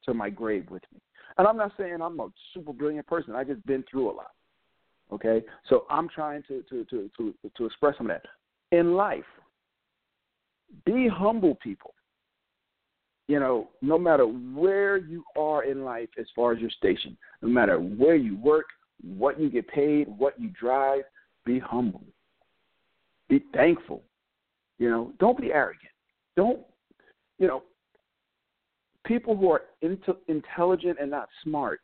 to 0.05 0.14
my 0.14 0.31
grave 0.31 0.67
with 0.70 0.82
me. 0.93 1.00
And 1.38 1.46
I'm 1.46 1.56
not 1.56 1.73
saying 1.76 1.99
I'm 2.00 2.19
a 2.20 2.28
super 2.55 2.73
brilliant 2.73 3.06
person. 3.06 3.34
I've 3.34 3.49
just 3.49 3.64
been 3.67 3.84
through 3.90 4.11
a 4.11 4.14
lot. 4.14 4.31
Okay, 5.12 5.44
so 5.69 5.84
I'm 5.88 6.08
trying 6.08 6.43
to 6.49 6.62
to 6.62 6.84
to 6.87 7.11
to, 7.17 7.34
to 7.56 7.67
express 7.67 7.96
some 7.96 8.11
of 8.11 8.17
that 8.17 8.76
in 8.76 8.94
life 8.94 9.25
be 10.84 11.08
humble 11.08 11.56
people. 11.56 11.94
You 13.28 13.40
know, 13.40 13.70
no 13.82 13.99
matter 13.99 14.25
where 14.25 14.96
you 14.96 15.25
are 15.37 15.64
in 15.64 15.84
life 15.84 16.08
as 16.19 16.26
far 16.34 16.52
as 16.52 16.61
your 16.61 16.70
station, 16.70 17.17
no 17.43 17.49
matter 17.49 17.78
where 17.78 18.14
you 18.14 18.37
work, 18.37 18.67
what 19.02 19.40
you 19.40 19.50
get 19.50 19.67
paid, 19.69 20.06
what 20.06 20.38
you 20.40 20.50
drive, 20.50 21.02
be 21.44 21.58
humble. 21.58 22.05
Be 23.28 23.43
thankful. 23.52 24.02
You 24.78 24.90
know, 24.90 25.12
don't 25.19 25.40
be 25.40 25.52
arrogant. 25.52 25.90
Don't, 26.37 26.61
you 27.38 27.49
know, 27.49 27.62
people 29.05 29.37
who 29.37 29.50
are 29.50 29.62
into, 29.82 30.17
intelligent 30.29 30.99
and 31.00 31.11
not 31.11 31.29
smart, 31.43 31.81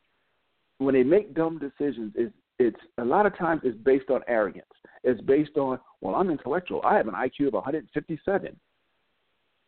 when 0.77 0.93
they 0.93 1.03
make 1.03 1.33
dumb 1.33 1.59
decisions, 1.59 2.13
is 2.15 2.31
it's 2.59 2.79
a 2.97 3.03
lot 3.03 3.25
of 3.25 3.37
times 3.37 3.61
it's 3.63 3.77
based 3.79 4.09
on 4.09 4.21
arrogance. 4.27 4.65
It's 5.03 5.21
based 5.21 5.57
on, 5.57 5.79
well, 6.01 6.15
I'm 6.15 6.29
intellectual. 6.29 6.81
I 6.83 6.95
have 6.95 7.07
an 7.07 7.15
IQ 7.15 7.47
of 7.47 7.53
157. 7.53 8.55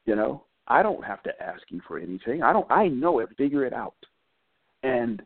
You 0.06 0.16
know, 0.16 0.44
I 0.68 0.82
don't 0.82 1.04
have 1.06 1.22
to 1.24 1.32
ask 1.42 1.62
you 1.70 1.82
for 1.88 2.00
anything. 2.00 2.42
I 2.42 2.52
don't. 2.54 2.70
I 2.72 2.88
know 2.88 3.20
it. 3.20 3.30
Figure 3.38 3.66
it 3.66 3.74
out. 3.74 3.96
And 4.84 5.22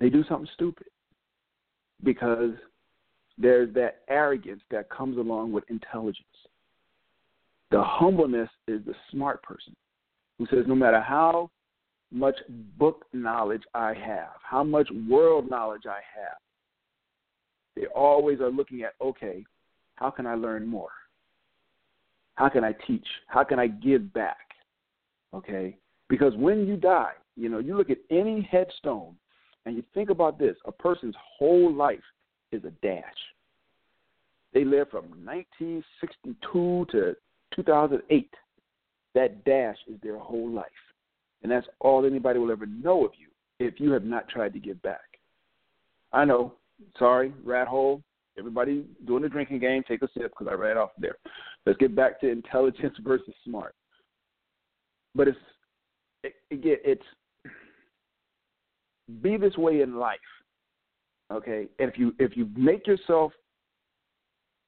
they 0.00 0.08
do 0.08 0.24
something 0.28 0.48
stupid 0.54 0.86
because 2.02 2.52
there's 3.38 3.72
that 3.74 4.00
arrogance 4.08 4.62
that 4.70 4.90
comes 4.90 5.18
along 5.18 5.52
with 5.52 5.64
intelligence. 5.68 6.26
The 7.70 7.82
humbleness 7.82 8.50
is 8.68 8.80
the 8.84 8.94
smart 9.10 9.42
person 9.42 9.74
who 10.38 10.46
says, 10.46 10.64
no 10.66 10.74
matter 10.74 11.00
how 11.00 11.50
much 12.10 12.36
book 12.78 13.06
knowledge 13.12 13.62
I 13.74 13.94
have, 13.94 14.34
how 14.42 14.62
much 14.62 14.88
world 15.08 15.48
knowledge 15.48 15.86
I 15.86 16.00
have, 16.18 16.36
they 17.76 17.86
always 17.86 18.40
are 18.40 18.50
looking 18.50 18.82
at, 18.82 18.92
okay, 19.00 19.44
how 19.94 20.10
can 20.10 20.26
I 20.26 20.34
learn 20.34 20.66
more? 20.66 20.90
How 22.34 22.48
can 22.48 22.64
I 22.64 22.74
teach? 22.86 23.06
How 23.26 23.44
can 23.44 23.58
I 23.58 23.66
give 23.66 24.12
back? 24.12 24.36
Okay? 25.34 25.76
Because 26.08 26.34
when 26.36 26.66
you 26.66 26.76
die, 26.76 27.12
you 27.36 27.48
know, 27.48 27.58
you 27.58 27.76
look 27.76 27.90
at 27.90 27.98
any 28.10 28.46
headstone 28.50 29.14
and 29.64 29.76
you 29.76 29.82
think 29.94 30.10
about 30.10 30.38
this 30.38 30.56
a 30.66 30.72
person's 30.72 31.14
whole 31.38 31.72
life 31.72 32.02
is 32.50 32.64
a 32.64 32.70
dash. 32.86 33.02
They 34.52 34.64
lived 34.64 34.90
from 34.90 35.04
1962 35.24 36.86
to 36.92 37.16
2008. 37.54 38.34
That 39.14 39.44
dash 39.44 39.76
is 39.88 39.98
their 40.02 40.18
whole 40.18 40.50
life. 40.50 40.66
And 41.42 41.50
that's 41.50 41.66
all 41.80 42.04
anybody 42.04 42.38
will 42.38 42.50
ever 42.50 42.66
know 42.66 43.04
of 43.04 43.12
you 43.18 43.28
if 43.58 43.80
you 43.80 43.90
have 43.92 44.04
not 44.04 44.28
tried 44.28 44.52
to 44.52 44.58
give 44.58 44.80
back. 44.82 45.00
I 46.12 46.24
know, 46.24 46.54
sorry, 46.98 47.32
rat 47.42 47.68
hole, 47.68 48.02
Everybody 48.38 48.86
doing 49.06 49.22
the 49.22 49.28
drinking 49.28 49.58
game, 49.58 49.82
take 49.86 50.02
a 50.02 50.08
sip 50.14 50.32
because 50.32 50.48
I 50.50 50.54
ran 50.54 50.78
off 50.78 50.90
there. 50.98 51.16
Let's 51.66 51.78
get 51.78 51.94
back 51.94 52.20
to 52.20 52.28
intelligence 52.28 52.96
versus 53.04 53.34
smart. 53.44 53.74
But 55.14 55.28
it's 55.28 55.38
it, 56.24 56.34
again, 56.50 56.76
it's 56.84 57.02
be 59.20 59.36
this 59.36 59.56
way 59.56 59.82
in 59.82 59.96
life, 59.96 60.18
okay? 61.32 61.66
And 61.78 61.90
if 61.90 61.98
you 61.98 62.14
if 62.18 62.36
you 62.36 62.48
make 62.56 62.86
yourself 62.86 63.32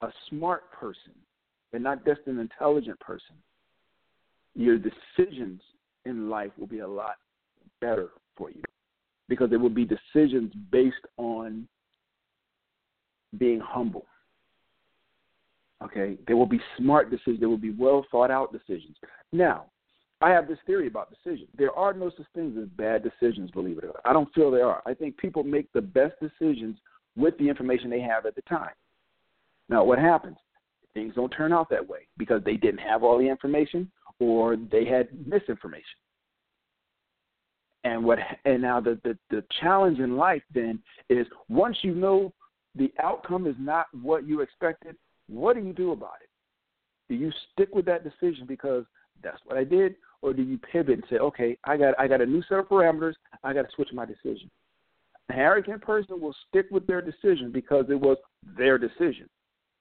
a 0.03 0.09
smart 0.29 0.71
person 0.73 1.15
and 1.73 1.83
not 1.83 2.05
just 2.05 2.21
an 2.27 2.39
intelligent 2.39 2.99
person, 3.01 3.37
your 4.55 4.79
decisions 4.79 5.61
in 6.05 6.29
life 6.29 6.51
will 6.59 6.67
be 6.67 6.81
a 6.81 6.89
lot 6.89 7.17
better 7.81 8.11
for 8.37 8.51
you 8.51 8.63
because 9.29 9.51
it 9.53 9.57
will 9.57 9.71
be 9.71 9.87
decisions 9.87 10.53
based 10.71 10.97
on 11.17 11.67
being 13.39 13.61
humble. 13.61 14.07
Okay, 15.85 16.17
there 16.27 16.37
will 16.37 16.47
be 16.47 16.61
smart 16.79 17.11
decisions. 17.11 17.41
There 17.41 17.49
will 17.49 17.59
be 17.59 17.75
well 17.77 18.07
thought 18.11 18.31
out 18.31 18.53
decisions. 18.53 18.97
Now, 19.33 19.67
I 20.21 20.31
have 20.31 20.49
this 20.49 20.59
theory 20.67 20.87
about 20.87 21.11
decisions. 21.11 21.51
There 21.57 21.73
are 21.73 21.93
no 21.93 22.11
such 22.17 22.27
things 22.35 22.57
as 22.61 22.69
bad 22.71 23.03
decisions, 23.03 23.51
believe 23.51 23.79
it 23.79 23.85
or 23.85 23.89
not. 23.89 24.01
I 24.05 24.13
don't 24.13 24.33
feel 24.33 24.51
there 24.51 24.67
are. 24.67 24.83
I 24.87 24.95
think 24.95 25.17
people 25.19 25.43
make 25.43 25.71
the 25.73 25.83
best 25.83 26.15
decisions 26.21 26.79
with 27.17 27.37
the 27.39 27.49
information 27.49 27.91
they 27.91 28.01
have 28.01 28.25
at 28.25 28.35
the 28.35 28.43
time. 28.43 28.73
Now, 29.69 29.85
what 29.85 29.99
happens? 29.99 30.37
Things 30.95 31.15
don't 31.15 31.31
turn 31.31 31.53
out 31.53 31.69
that 31.71 31.87
way 31.87 32.07
because 32.17 32.43
they 32.45 32.57
didn't 32.57 32.79
have 32.79 33.03
all 33.03 33.19
the 33.19 33.29
information 33.29 33.91
or 34.21 34.57
they 34.57 34.85
had 34.85 35.09
misinformation. 35.27 35.85
And 37.83 38.03
what 38.05 38.19
and 38.47 38.63
now 38.63 38.81
the, 38.81 38.99
the, 39.05 39.19
the 39.31 39.45
challenge 39.61 39.99
in 39.99 40.17
life 40.17 40.43
then 40.55 40.79
is 41.11 41.27
once 41.49 41.77
you 41.83 41.95
know 41.95 42.33
the 42.75 42.93
outcome 43.03 43.47
is 43.47 43.57
not 43.59 43.87
what 44.01 44.27
you 44.27 44.41
expected, 44.41 44.97
what 45.29 45.57
do 45.57 45.63
you 45.63 45.73
do 45.73 45.93
about 45.93 46.17
it? 46.23 46.29
Do 47.09 47.15
you 47.15 47.31
stick 47.53 47.75
with 47.75 47.85
that 47.87 48.05
decision 48.05 48.47
because 48.47 48.85
that's 49.23 49.41
what 49.45 49.57
I 49.57 49.65
did, 49.65 49.97
or 50.23 50.33
do 50.33 50.43
you 50.43 50.59
pivot 50.59 50.95
and 50.95 51.05
say, 51.11 51.17
okay, 51.17 51.57
I 51.65 51.77
got 51.77 51.95
I 51.99 52.09
got 52.09 52.21
a 52.21 52.27
new 52.27 52.43
set 52.49 52.59
of 52.59 52.69
parameters, 52.69 53.15
I 53.43 53.53
got 53.53 53.63
to 53.63 53.75
switch 53.75 53.89
my 53.93 54.05
decision? 54.05 54.51
An 55.29 55.39
arrogant 55.39 55.83
person 55.83 56.21
will 56.21 56.35
stick 56.49 56.67
with 56.71 56.87
their 56.87 57.01
decision 57.01 57.51
because 57.53 57.87
it 57.89 58.01
was 58.01 58.19
their 58.57 58.79
decision, 58.79 59.29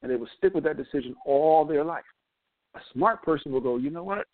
and 0.01 0.11
they 0.11 0.15
will 0.15 0.29
stick 0.37 0.53
with 0.53 0.63
that 0.63 0.77
decision 0.77 1.15
all 1.25 1.65
their 1.65 1.83
life. 1.83 2.03
A 2.75 2.79
smart 2.93 3.21
person 3.23 3.51
will 3.51 3.61
go, 3.61 3.77
you 3.77 3.89
know 3.89 4.03
what? 4.03 4.27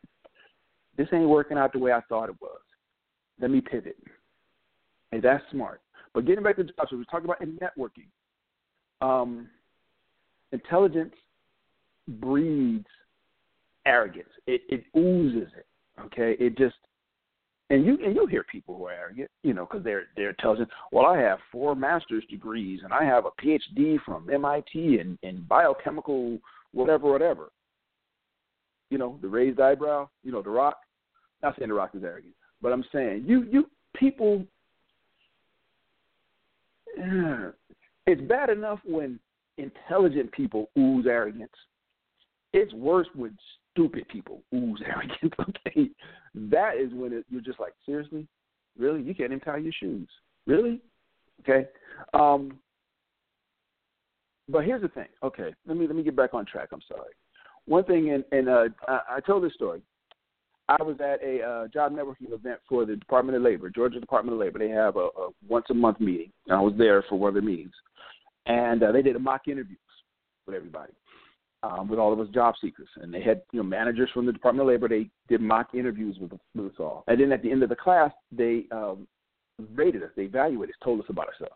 This 0.97 1.07
ain't 1.13 1.27
working 1.27 1.57
out 1.57 1.73
the 1.73 1.79
way 1.79 1.91
I 1.91 2.01
thought 2.09 2.29
it 2.29 2.35
was. 2.41 2.59
Let 3.39 3.51
me 3.51 3.61
pivot. 3.61 3.97
And 5.11 5.21
that's 5.21 5.43
smart. 5.51 5.81
But 6.13 6.25
getting 6.25 6.43
back 6.43 6.57
to 6.57 6.63
the 6.63 6.69
job, 6.69 6.87
so 6.89 6.97
we 6.97 7.05
talking 7.05 7.25
about 7.25 7.41
in 7.41 7.57
networking. 7.57 8.07
Um, 9.01 9.47
intelligence 10.51 11.13
breeds 12.07 12.87
arrogance. 13.85 14.29
It, 14.47 14.61
it 14.69 14.83
oozes 14.97 15.49
it. 15.57 15.65
Okay, 16.05 16.35
it 16.39 16.57
just 16.57 16.75
and 17.69 17.85
you 17.85 17.99
and 18.03 18.15
you'll 18.15 18.27
hear 18.27 18.43
people 18.43 18.75
who 18.75 18.85
are 18.85 18.93
arrogant, 18.93 19.29
you 19.43 19.53
know, 19.53 19.65
because 19.65 19.83
they're 19.83 20.05
they're 20.15 20.29
intelligent. 20.29 20.69
Well, 20.91 21.05
I 21.05 21.19
have 21.19 21.39
four 21.51 21.75
master's 21.75 22.25
degrees 22.29 22.81
and 22.83 22.93
I 22.93 23.03
have 23.03 23.25
a 23.25 23.41
PhD 23.41 23.99
from 24.05 24.29
MIT 24.29 24.99
in 24.99 25.17
in 25.21 25.45
biochemical 25.47 26.39
whatever 26.71 27.11
whatever. 27.11 27.49
You 28.89 28.97
know, 28.97 29.19
the 29.21 29.27
raised 29.27 29.59
eyebrow. 29.59 30.09
You 30.23 30.31
know, 30.31 30.41
the 30.41 30.49
Rock. 30.49 30.77
Not 31.43 31.55
saying 31.57 31.69
the 31.69 31.75
Rock 31.75 31.91
is 31.93 32.03
arrogant, 32.03 32.33
but 32.61 32.73
I'm 32.73 32.83
saying 32.91 33.25
you 33.27 33.43
you 33.51 33.69
people. 33.95 34.45
It's 38.07 38.21
bad 38.21 38.49
enough 38.49 38.79
when 38.85 39.19
intelligent 39.59 40.31
people 40.31 40.69
ooze 40.77 41.05
arrogance. 41.07 41.51
It's 42.53 42.73
worse 42.73 43.07
when 43.15 43.37
stupid 43.71 44.07
people 44.07 44.41
ooze 44.53 44.81
arrogance. 44.85 45.33
Okay, 45.39 45.89
that 46.35 46.77
is 46.77 46.91
when 46.93 47.13
it, 47.13 47.25
you're 47.29 47.41
just 47.41 47.59
like, 47.59 47.73
seriously, 47.85 48.27
really, 48.77 49.01
you 49.01 49.13
can't 49.13 49.31
even 49.31 49.39
tie 49.39 49.57
your 49.57 49.73
shoes, 49.79 50.07
really? 50.47 50.81
Okay. 51.41 51.67
Um, 52.13 52.59
but 54.49 54.65
here's 54.65 54.81
the 54.81 54.87
thing. 54.89 55.07
Okay, 55.23 55.53
let 55.67 55.77
me 55.77 55.87
let 55.87 55.95
me 55.95 56.03
get 56.03 56.15
back 56.15 56.33
on 56.33 56.45
track. 56.45 56.69
I'm 56.73 56.81
sorry. 56.87 57.13
One 57.65 57.83
thing, 57.83 58.11
and, 58.11 58.23
and 58.31 58.49
uh, 58.49 58.65
I, 58.87 58.99
I 59.17 59.19
told 59.19 59.43
this 59.43 59.53
story. 59.53 59.81
I 60.67 60.83
was 60.83 60.97
at 60.99 61.23
a 61.23 61.41
uh, 61.41 61.67
job 61.67 61.93
networking 61.93 62.31
event 62.31 62.59
for 62.67 62.85
the 62.85 62.95
Department 62.95 63.35
of 63.35 63.41
Labor, 63.41 63.71
Georgia 63.71 63.99
Department 63.99 64.33
of 64.33 64.39
Labor. 64.39 64.59
They 64.59 64.69
have 64.69 64.97
a, 64.97 65.07
a 65.17 65.29
once 65.47 65.65
a 65.71 65.73
month 65.73 65.99
meeting, 65.99 66.31
and 66.47 66.55
I 66.55 66.61
was 66.61 66.73
there 66.77 67.03
for 67.09 67.17
one 67.17 67.29
of 67.29 67.35
the 67.35 67.41
meetings, 67.41 67.73
and 68.49 68.83
uh, 68.83 68.91
they 68.91 69.01
did 69.01 69.15
a 69.15 69.19
mock 69.19 69.47
interviews 69.47 69.79
with 70.45 70.55
everybody 70.55 70.91
um, 71.63 71.87
with 71.87 71.99
all 71.99 72.11
of 72.11 72.19
us 72.19 72.27
job 72.33 72.55
seekers, 72.59 72.89
and 73.01 73.13
they 73.13 73.21
had 73.21 73.41
you 73.53 73.59
know 73.59 73.63
managers 73.63 74.09
from 74.13 74.25
the 74.25 74.33
Department 74.33 74.67
of 74.67 74.67
Labor. 74.67 74.89
They 74.89 75.09
did 75.29 75.39
mock 75.39 75.69
interviews 75.73 76.17
with, 76.19 76.31
with 76.55 76.73
us 76.73 76.79
all, 76.79 77.03
and 77.07 77.19
then 77.19 77.31
at 77.31 77.41
the 77.41 77.51
end 77.51 77.63
of 77.63 77.69
the 77.69 77.75
class, 77.75 78.11
they 78.31 78.65
um, 78.71 79.07
rated 79.73 80.03
us, 80.03 80.09
they 80.17 80.23
evaluated 80.23 80.75
us, 80.75 80.79
told 80.83 80.99
us 80.99 81.05
about 81.09 81.27
ourselves. 81.27 81.55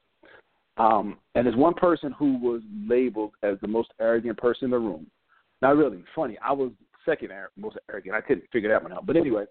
Um, 0.78 1.18
and 1.36 1.46
there's 1.46 1.56
one 1.56 1.76
person 1.76 2.14
who 2.18 2.40
was 2.40 2.62
labeled 2.88 3.32
as 3.44 3.58
the 3.62 3.68
most 3.68 3.90
arrogant 4.00 4.38
person 4.38 4.66
in 4.66 4.72
the 4.72 4.80
room. 4.80 5.06
Not 5.62 5.78
really 5.78 6.04
funny. 6.16 6.38
I 6.44 6.52
was 6.52 6.72
second 7.06 7.30
most 7.58 7.78
arrogant. 7.90 8.16
I 8.16 8.22
couldn't 8.22 8.46
figure 8.52 8.70
that 8.70 8.82
one 8.82 8.92
out. 8.92 9.06
But 9.06 9.16
anyway, 9.16 9.46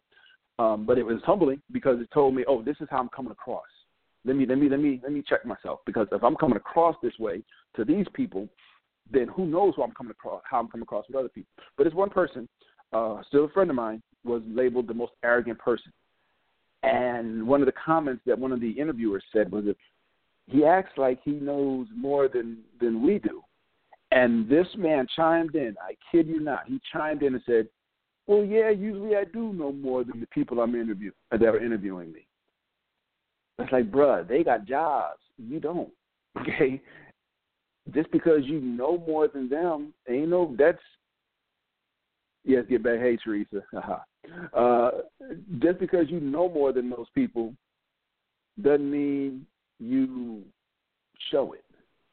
um, 0.58 0.84
but 0.84 0.98
it 0.98 1.04
was 1.04 1.20
humbling 1.24 1.62
because 1.70 2.00
it 2.00 2.08
told 2.12 2.34
me, 2.34 2.44
oh, 2.48 2.62
this 2.62 2.76
is 2.80 2.88
how 2.90 2.98
I'm 2.98 3.08
coming 3.10 3.30
across. 3.30 3.62
Let 4.24 4.36
me 4.36 4.46
let 4.46 4.58
me 4.58 4.68
let 4.68 4.80
me 4.80 5.00
let 5.02 5.12
me 5.12 5.22
check 5.26 5.44
myself 5.44 5.80
because 5.84 6.06
if 6.12 6.22
I'm 6.22 6.36
coming 6.36 6.56
across 6.56 6.96
this 7.02 7.18
way 7.18 7.42
to 7.74 7.84
these 7.84 8.06
people, 8.14 8.48
then 9.10 9.28
who 9.28 9.46
knows 9.46 9.74
who 9.74 9.82
I'm 9.82 9.92
coming 9.92 10.12
across, 10.12 10.42
how 10.48 10.60
I'm 10.60 10.68
coming 10.68 10.84
across 10.84 11.06
with 11.08 11.16
other 11.16 11.28
people. 11.28 11.50
But 11.76 11.84
this 11.84 11.94
one 11.94 12.10
person, 12.10 12.48
uh, 12.92 13.22
still 13.26 13.46
a 13.46 13.48
friend 13.48 13.68
of 13.70 13.76
mine, 13.76 14.02
was 14.24 14.42
labeled 14.46 14.86
the 14.86 14.94
most 14.94 15.12
arrogant 15.24 15.58
person. 15.58 15.92
And 16.84 17.46
one 17.46 17.60
of 17.60 17.66
the 17.66 17.72
comments 17.72 18.22
that 18.26 18.38
one 18.38 18.52
of 18.52 18.60
the 18.60 18.70
interviewers 18.70 19.24
said 19.32 19.50
was 19.50 19.64
that 19.64 19.76
he 20.46 20.64
acts 20.64 20.92
like 20.96 21.20
he 21.24 21.32
knows 21.32 21.86
more 21.94 22.28
than 22.28 22.58
than 22.80 23.02
we 23.04 23.18
do. 23.18 23.42
And 24.10 24.48
this 24.48 24.66
man 24.76 25.06
chimed 25.16 25.54
in. 25.54 25.74
I 25.80 25.94
kid 26.10 26.26
you 26.26 26.40
not. 26.40 26.66
He 26.66 26.80
chimed 26.92 27.22
in 27.22 27.34
and 27.34 27.42
said, 27.46 27.68
"Well, 28.26 28.44
yeah, 28.44 28.68
usually 28.70 29.16
I 29.16 29.24
do 29.24 29.52
know 29.52 29.72
more 29.72 30.04
than 30.04 30.20
the 30.20 30.26
people 30.26 30.60
I'm 30.60 30.74
interviewing 30.74 31.14
that 31.30 31.42
are 31.42 31.64
interviewing 31.64 32.12
me." 32.12 32.26
It's 33.58 33.72
like, 33.72 33.90
bruh, 33.90 34.26
they 34.26 34.42
got 34.42 34.64
jobs. 34.64 35.20
You 35.38 35.60
don't. 35.60 35.90
Okay, 36.40 36.80
just 37.90 38.10
because 38.10 38.40
you 38.44 38.58
know 38.58 38.96
more 39.06 39.28
than 39.28 39.50
them, 39.50 39.92
ain't 40.08 40.30
no 40.30 40.54
that's 40.58 40.78
yes, 42.44 42.64
get 42.70 42.82
back. 42.82 43.00
Hey, 43.00 43.18
Teresa. 43.22 43.62
uh, 44.56 44.90
just 45.58 45.78
because 45.78 46.06
you 46.08 46.20
know 46.20 46.48
more 46.48 46.72
than 46.72 46.88
those 46.88 47.06
people 47.14 47.54
doesn't 48.62 48.90
mean 48.90 49.46
you 49.78 50.42
show 51.30 51.52
it. 51.52 51.64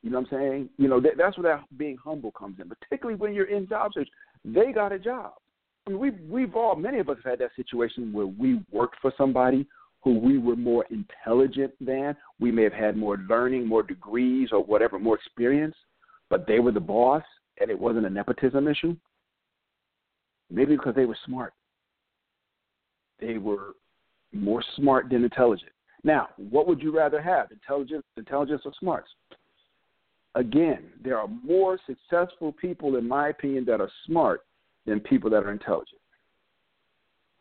You 0.01 0.09
know 0.09 0.19
what 0.19 0.33
I'm 0.33 0.39
saying? 0.39 0.69
You 0.77 0.87
know 0.87 0.99
that, 1.01 1.13
that's 1.17 1.37
where 1.37 1.55
that 1.55 1.77
being 1.77 1.97
humble 1.97 2.31
comes 2.31 2.59
in, 2.59 2.69
particularly 2.69 3.19
when 3.19 3.33
you're 3.33 3.49
in 3.49 3.67
job 3.67 3.91
search. 3.93 4.09
They 4.45 4.71
got 4.71 4.91
a 4.91 4.99
job. 4.99 5.33
I 5.85 5.91
mean, 5.91 5.99
we've 5.99 6.19
we've 6.29 6.55
all 6.55 6.75
many 6.75 6.99
of 6.99 7.09
us 7.09 7.17
have 7.23 7.31
had 7.31 7.39
that 7.39 7.55
situation 7.55 8.13
where 8.13 8.27
we 8.27 8.61
worked 8.71 8.97
for 9.01 9.13
somebody 9.17 9.67
who 10.01 10.17
we 10.17 10.37
were 10.37 10.55
more 10.55 10.85
intelligent 10.89 11.73
than. 11.81 12.15
We 12.39 12.51
may 12.51 12.63
have 12.63 12.73
had 12.73 12.97
more 12.97 13.17
learning, 13.29 13.67
more 13.67 13.83
degrees, 13.83 14.49
or 14.51 14.63
whatever, 14.63 14.97
more 14.97 15.15
experience, 15.15 15.75
but 16.29 16.47
they 16.47 16.59
were 16.59 16.71
the 16.71 16.79
boss 16.79 17.23
and 17.59 17.69
it 17.69 17.77
wasn't 17.77 18.05
a 18.05 18.09
nepotism 18.09 18.67
issue. 18.67 18.95
Maybe 20.49 20.75
because 20.75 20.95
they 20.95 21.05
were 21.05 21.17
smart. 21.25 21.53
They 23.19 23.37
were 23.37 23.75
more 24.31 24.63
smart 24.77 25.09
than 25.09 25.23
intelligent. 25.23 25.71
Now, 26.03 26.29
what 26.37 26.67
would 26.67 26.81
you 26.81 26.95
rather 26.95 27.21
have, 27.21 27.51
intelligence, 27.51 28.05
intelligence 28.15 28.61
or 28.65 28.71
smarts? 28.79 29.09
Again, 30.35 30.85
there 31.03 31.19
are 31.19 31.27
more 31.27 31.77
successful 31.85 32.53
people, 32.53 32.95
in 32.95 33.07
my 33.07 33.29
opinion, 33.29 33.65
that 33.65 33.81
are 33.81 33.91
smart 34.05 34.41
than 34.85 34.99
people 35.01 35.29
that 35.31 35.43
are 35.43 35.51
intelligent. 35.51 35.99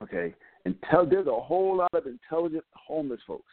Okay, 0.02 0.34
Intel- 0.68 1.08
there's 1.08 1.26
a 1.26 1.40
whole 1.40 1.76
lot 1.76 1.94
of 1.94 2.06
intelligent 2.06 2.64
homeless 2.75 3.20
folks, 3.26 3.52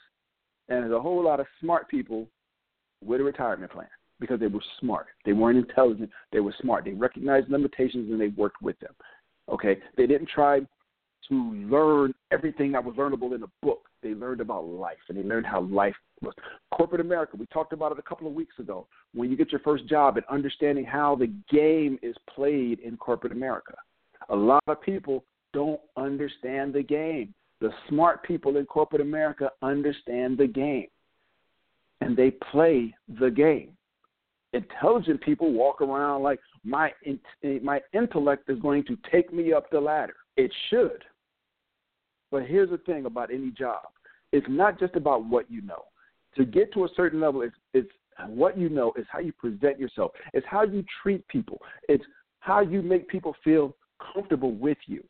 and 0.69 0.84
there's 0.84 0.93
a 0.93 1.01
whole 1.01 1.24
lot 1.24 1.39
of 1.39 1.45
smart 1.62 1.89
people 1.89 2.27
with 3.03 3.22
a 3.22 3.24
retirement 3.24 3.72
plan 3.72 3.88
because 4.19 4.39
they 4.39 4.48
were 4.48 4.63
smart. 4.79 5.07
They 5.25 5.34
weren't 5.34 5.57
intelligent. 5.57 6.10
They 6.31 6.39
were 6.39 6.55
smart. 6.62 6.86
They 6.86 6.93
recognized 6.93 7.50
limitations 7.50 8.10
and 8.12 8.19
they 8.19 8.29
worked 8.29 8.62
with 8.62 8.79
them. 8.79 8.93
Okay, 9.50 9.77
they 9.98 10.07
didn't 10.07 10.29
try 10.29 10.62
to 11.29 11.53
learn 11.53 12.13
everything 12.31 12.72
that 12.72 12.84
was 12.84 12.95
learnable 12.95 13.36
in 13.36 13.43
a 13.43 13.48
book. 13.62 13.88
They 14.01 14.13
learned 14.13 14.41
about 14.41 14.65
life 14.65 14.98
and 15.10 15.17
they 15.17 15.24
learned 15.24 15.45
how 15.45 15.62
life 15.62 15.95
was. 16.22 16.34
Corporate 16.72 17.01
America, 17.01 17.36
we 17.38 17.45
talked 17.48 17.74
about 17.74 17.91
it 17.91 18.00
a 18.00 18.03
couple 18.03 18.27
of 18.27 18.34
weeks 18.34 18.57
ago. 18.60 18.88
When 19.13 19.29
you 19.29 19.38
get 19.38 19.51
your 19.51 19.62
first 19.62 19.88
job 19.88 20.17
and 20.17 20.25
understanding 20.29 20.86
how 20.86 21.15
the 21.15 21.31
game 21.51 22.00
is 22.01 22.15
played 22.34 22.79
in 22.79 22.98
corporate 22.98 23.34
America, 23.34 23.75
a 24.29 24.36
lot 24.36 24.63
of 24.67 24.81
people 24.81 25.24
don't 25.55 25.79
understand 25.95 26.74
the 26.74 26.83
game. 26.83 27.33
The 27.62 27.71
smart 27.88 28.24
people 28.24 28.57
in 28.57 28.65
corporate 28.65 29.01
America 29.01 29.50
understand 29.62 30.38
the 30.38 30.47
game 30.47 30.88
and 32.01 32.15
they 32.15 32.31
play 32.51 32.93
the 33.19 33.31
game. 33.31 33.71
Intelligent 34.51 35.21
people 35.21 35.53
walk 35.53 35.81
around 35.81 36.24
like 36.24 36.39
my 36.63 36.91
eh, 37.07 37.59
my 37.63 37.79
intellect 37.93 38.50
is 38.50 38.59
going 38.59 38.83
to 38.85 38.97
take 39.12 39.33
me 39.33 39.53
up 39.53 39.69
the 39.71 39.79
ladder. 39.79 40.15
It 40.35 40.51
should. 40.69 41.03
But 42.31 42.43
here's 42.43 42.69
the 42.69 42.77
thing 42.79 43.05
about 43.05 43.33
any 43.33 43.51
job. 43.51 43.83
It's 44.33 44.45
not 44.50 44.77
just 44.77 44.95
about 44.95 45.25
what 45.25 45.50
you 45.50 45.62
know. 45.62 45.83
To 46.35 46.43
get 46.43 46.74
to 46.74 46.83
a 46.83 46.89
certain 46.97 47.21
level, 47.21 47.41
it's, 47.43 47.55
it's 47.74 47.89
what 48.27 48.57
you 48.57 48.67
know, 48.67 48.91
is 48.97 49.05
how 49.09 49.19
you 49.19 49.31
present 49.31 49.79
yourself, 49.79 50.12
it's 50.33 50.45
how 50.50 50.63
you 50.63 50.83
treat 51.01 51.25
people, 51.29 51.62
it's 51.88 52.03
how 52.39 52.59
you 52.59 52.81
make 52.81 53.07
people 53.07 53.35
feel 53.43 53.75
comfortable 54.13 54.51
with 54.53 54.77
you 54.85 55.01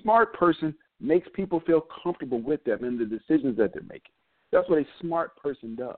smart 0.00 0.34
person 0.34 0.74
makes 1.00 1.28
people 1.34 1.60
feel 1.66 1.86
comfortable 2.02 2.40
with 2.40 2.62
them 2.64 2.84
and 2.84 2.98
the 2.98 3.04
decisions 3.04 3.56
that 3.58 3.72
they're 3.72 3.82
making. 3.82 4.12
That's 4.52 4.68
what 4.68 4.78
a 4.78 4.86
smart 5.00 5.36
person 5.36 5.74
does. 5.74 5.96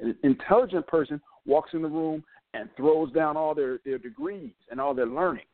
An 0.00 0.16
intelligent 0.22 0.86
person 0.86 1.20
walks 1.46 1.70
in 1.74 1.82
the 1.82 1.88
room 1.88 2.24
and 2.54 2.68
throws 2.76 3.12
down 3.12 3.36
all 3.36 3.54
their, 3.54 3.78
their 3.84 3.98
degrees 3.98 4.52
and 4.70 4.80
all 4.80 4.94
their 4.94 5.06
learning 5.06 5.44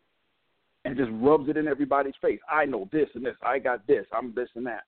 and 0.85 0.97
just 0.97 1.11
rubs 1.15 1.49
it 1.49 1.57
in 1.57 1.67
everybody's 1.67 2.15
face. 2.21 2.41
I 2.51 2.67
know 2.67 2.89
this 2.93 3.09
and 3.15 3.25
this. 3.25 3.37
I 3.43 3.59
got 3.59 3.87
this. 3.87 4.07
I'm 4.13 4.35
this 4.35 4.49
and 4.55 4.67
that. 4.67 4.85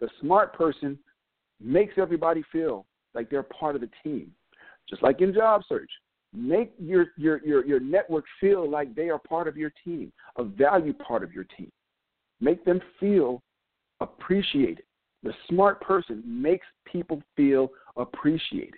The 0.00 0.08
smart 0.20 0.52
person 0.52 0.98
makes 1.60 1.94
everybody 1.96 2.42
feel 2.52 2.84
like 3.14 3.30
they're 3.30 3.42
part 3.42 3.76
of 3.76 3.80
the 3.80 3.90
team. 4.02 4.32
Just 4.88 5.02
like 5.02 5.20
in 5.20 5.32
job 5.32 5.62
search, 5.68 5.90
make 6.34 6.74
your, 6.78 7.06
your, 7.16 7.44
your, 7.44 7.64
your 7.64 7.80
network 7.80 8.24
feel 8.40 8.68
like 8.68 8.94
they 8.94 9.08
are 9.08 9.18
part 9.18 9.48
of 9.48 9.56
your 9.56 9.72
team, 9.84 10.12
a 10.36 10.44
value 10.44 10.92
part 10.92 11.22
of 11.22 11.32
your 11.32 11.46
team. 11.56 11.70
Make 12.40 12.64
them 12.64 12.80
feel 13.00 13.42
appreciated. 14.00 14.84
The 15.22 15.32
smart 15.48 15.80
person 15.80 16.22
makes 16.24 16.66
people 16.84 17.22
feel 17.36 17.70
appreciated. 17.96 18.74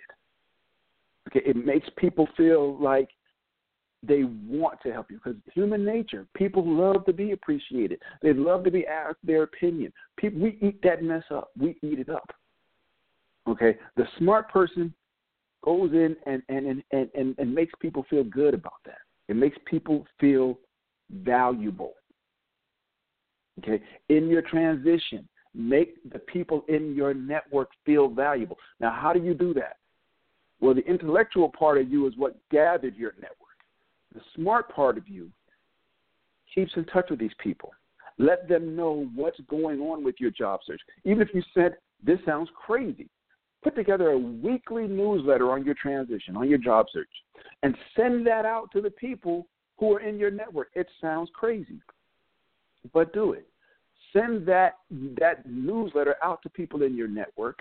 Okay, 1.27 1.41
it 1.45 1.55
makes 1.55 1.87
people 1.97 2.27
feel 2.35 2.79
like 2.81 3.09
they 4.01 4.23
want 4.47 4.79
to 4.81 4.91
help 4.93 5.11
you 5.11 5.19
because 5.23 5.39
human 5.53 5.83
nature, 5.83 6.25
people 6.33 6.65
love 6.65 7.05
to 7.05 7.13
be 7.13 7.31
appreciated. 7.33 8.01
They 8.21 8.33
love 8.33 8.63
to 8.63 8.71
be 8.71 8.87
asked 8.87 9.19
their 9.23 9.43
opinion. 9.43 9.91
People, 10.17 10.39
we 10.39 10.57
eat 10.61 10.81
that 10.83 11.03
mess 11.03 11.23
up. 11.29 11.49
We 11.59 11.77
eat 11.83 11.99
it 11.99 12.09
up. 12.09 12.29
Okay, 13.47 13.77
the 13.97 14.05
smart 14.17 14.49
person 14.49 14.93
goes 15.63 15.91
in 15.91 16.15
and 16.25 16.41
and 16.49 16.83
and 16.91 17.09
and, 17.13 17.35
and 17.37 17.53
makes 17.53 17.73
people 17.79 18.05
feel 18.09 18.23
good 18.23 18.53
about 18.53 18.81
that. 18.85 18.99
It 19.27 19.35
makes 19.35 19.57
people 19.65 20.05
feel 20.19 20.59
valuable. 21.11 21.93
Okay, 23.59 23.81
in 24.09 24.27
your 24.27 24.41
transition, 24.41 25.27
make 25.53 25.95
the 26.11 26.19
people 26.19 26.63
in 26.67 26.95
your 26.95 27.13
network 27.13 27.69
feel 27.85 28.07
valuable. 28.07 28.57
Now, 28.79 28.91
how 28.91 29.13
do 29.13 29.21
you 29.21 29.33
do 29.33 29.53
that? 29.55 29.77
Well, 30.61 30.73
the 30.73 30.85
intellectual 30.85 31.49
part 31.49 31.77
of 31.77 31.89
you 31.89 32.07
is 32.07 32.13
what 32.17 32.37
gathered 32.51 32.95
your 32.95 33.13
network. 33.13 33.37
The 34.13 34.21
smart 34.35 34.73
part 34.73 34.97
of 34.97 35.07
you 35.07 35.29
keeps 36.53 36.71
in 36.75 36.85
touch 36.85 37.09
with 37.09 37.19
these 37.19 37.33
people. 37.39 37.71
Let 38.17 38.49
them 38.49 38.75
know 38.75 39.07
what's 39.15 39.39
going 39.49 39.79
on 39.79 40.03
with 40.03 40.15
your 40.19 40.31
job 40.31 40.59
search. 40.65 40.81
Even 41.05 41.21
if 41.21 41.29
you 41.33 41.41
said, 41.53 41.77
this 42.03 42.19
sounds 42.25 42.49
crazy, 42.55 43.09
put 43.63 43.75
together 43.75 44.11
a 44.11 44.17
weekly 44.17 44.87
newsletter 44.87 45.51
on 45.51 45.65
your 45.65 45.75
transition, 45.75 46.35
on 46.35 46.49
your 46.49 46.57
job 46.57 46.87
search, 46.91 47.09
and 47.63 47.75
send 47.95 48.25
that 48.27 48.45
out 48.45 48.69
to 48.71 48.81
the 48.81 48.91
people 48.91 49.47
who 49.77 49.95
are 49.95 50.01
in 50.01 50.17
your 50.17 50.31
network. 50.31 50.69
It 50.73 50.87
sounds 51.01 51.29
crazy, 51.33 51.81
but 52.93 53.13
do 53.13 53.33
it. 53.33 53.48
Send 54.13 54.45
that 54.47 54.77
that 55.19 55.45
newsletter 55.45 56.15
out 56.23 56.41
to 56.43 56.49
people 56.49 56.83
in 56.83 56.95
your 56.95 57.07
network, 57.07 57.59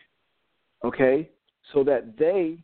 okay, 0.84 1.28
so 1.72 1.84
that 1.84 2.16
they 2.18 2.58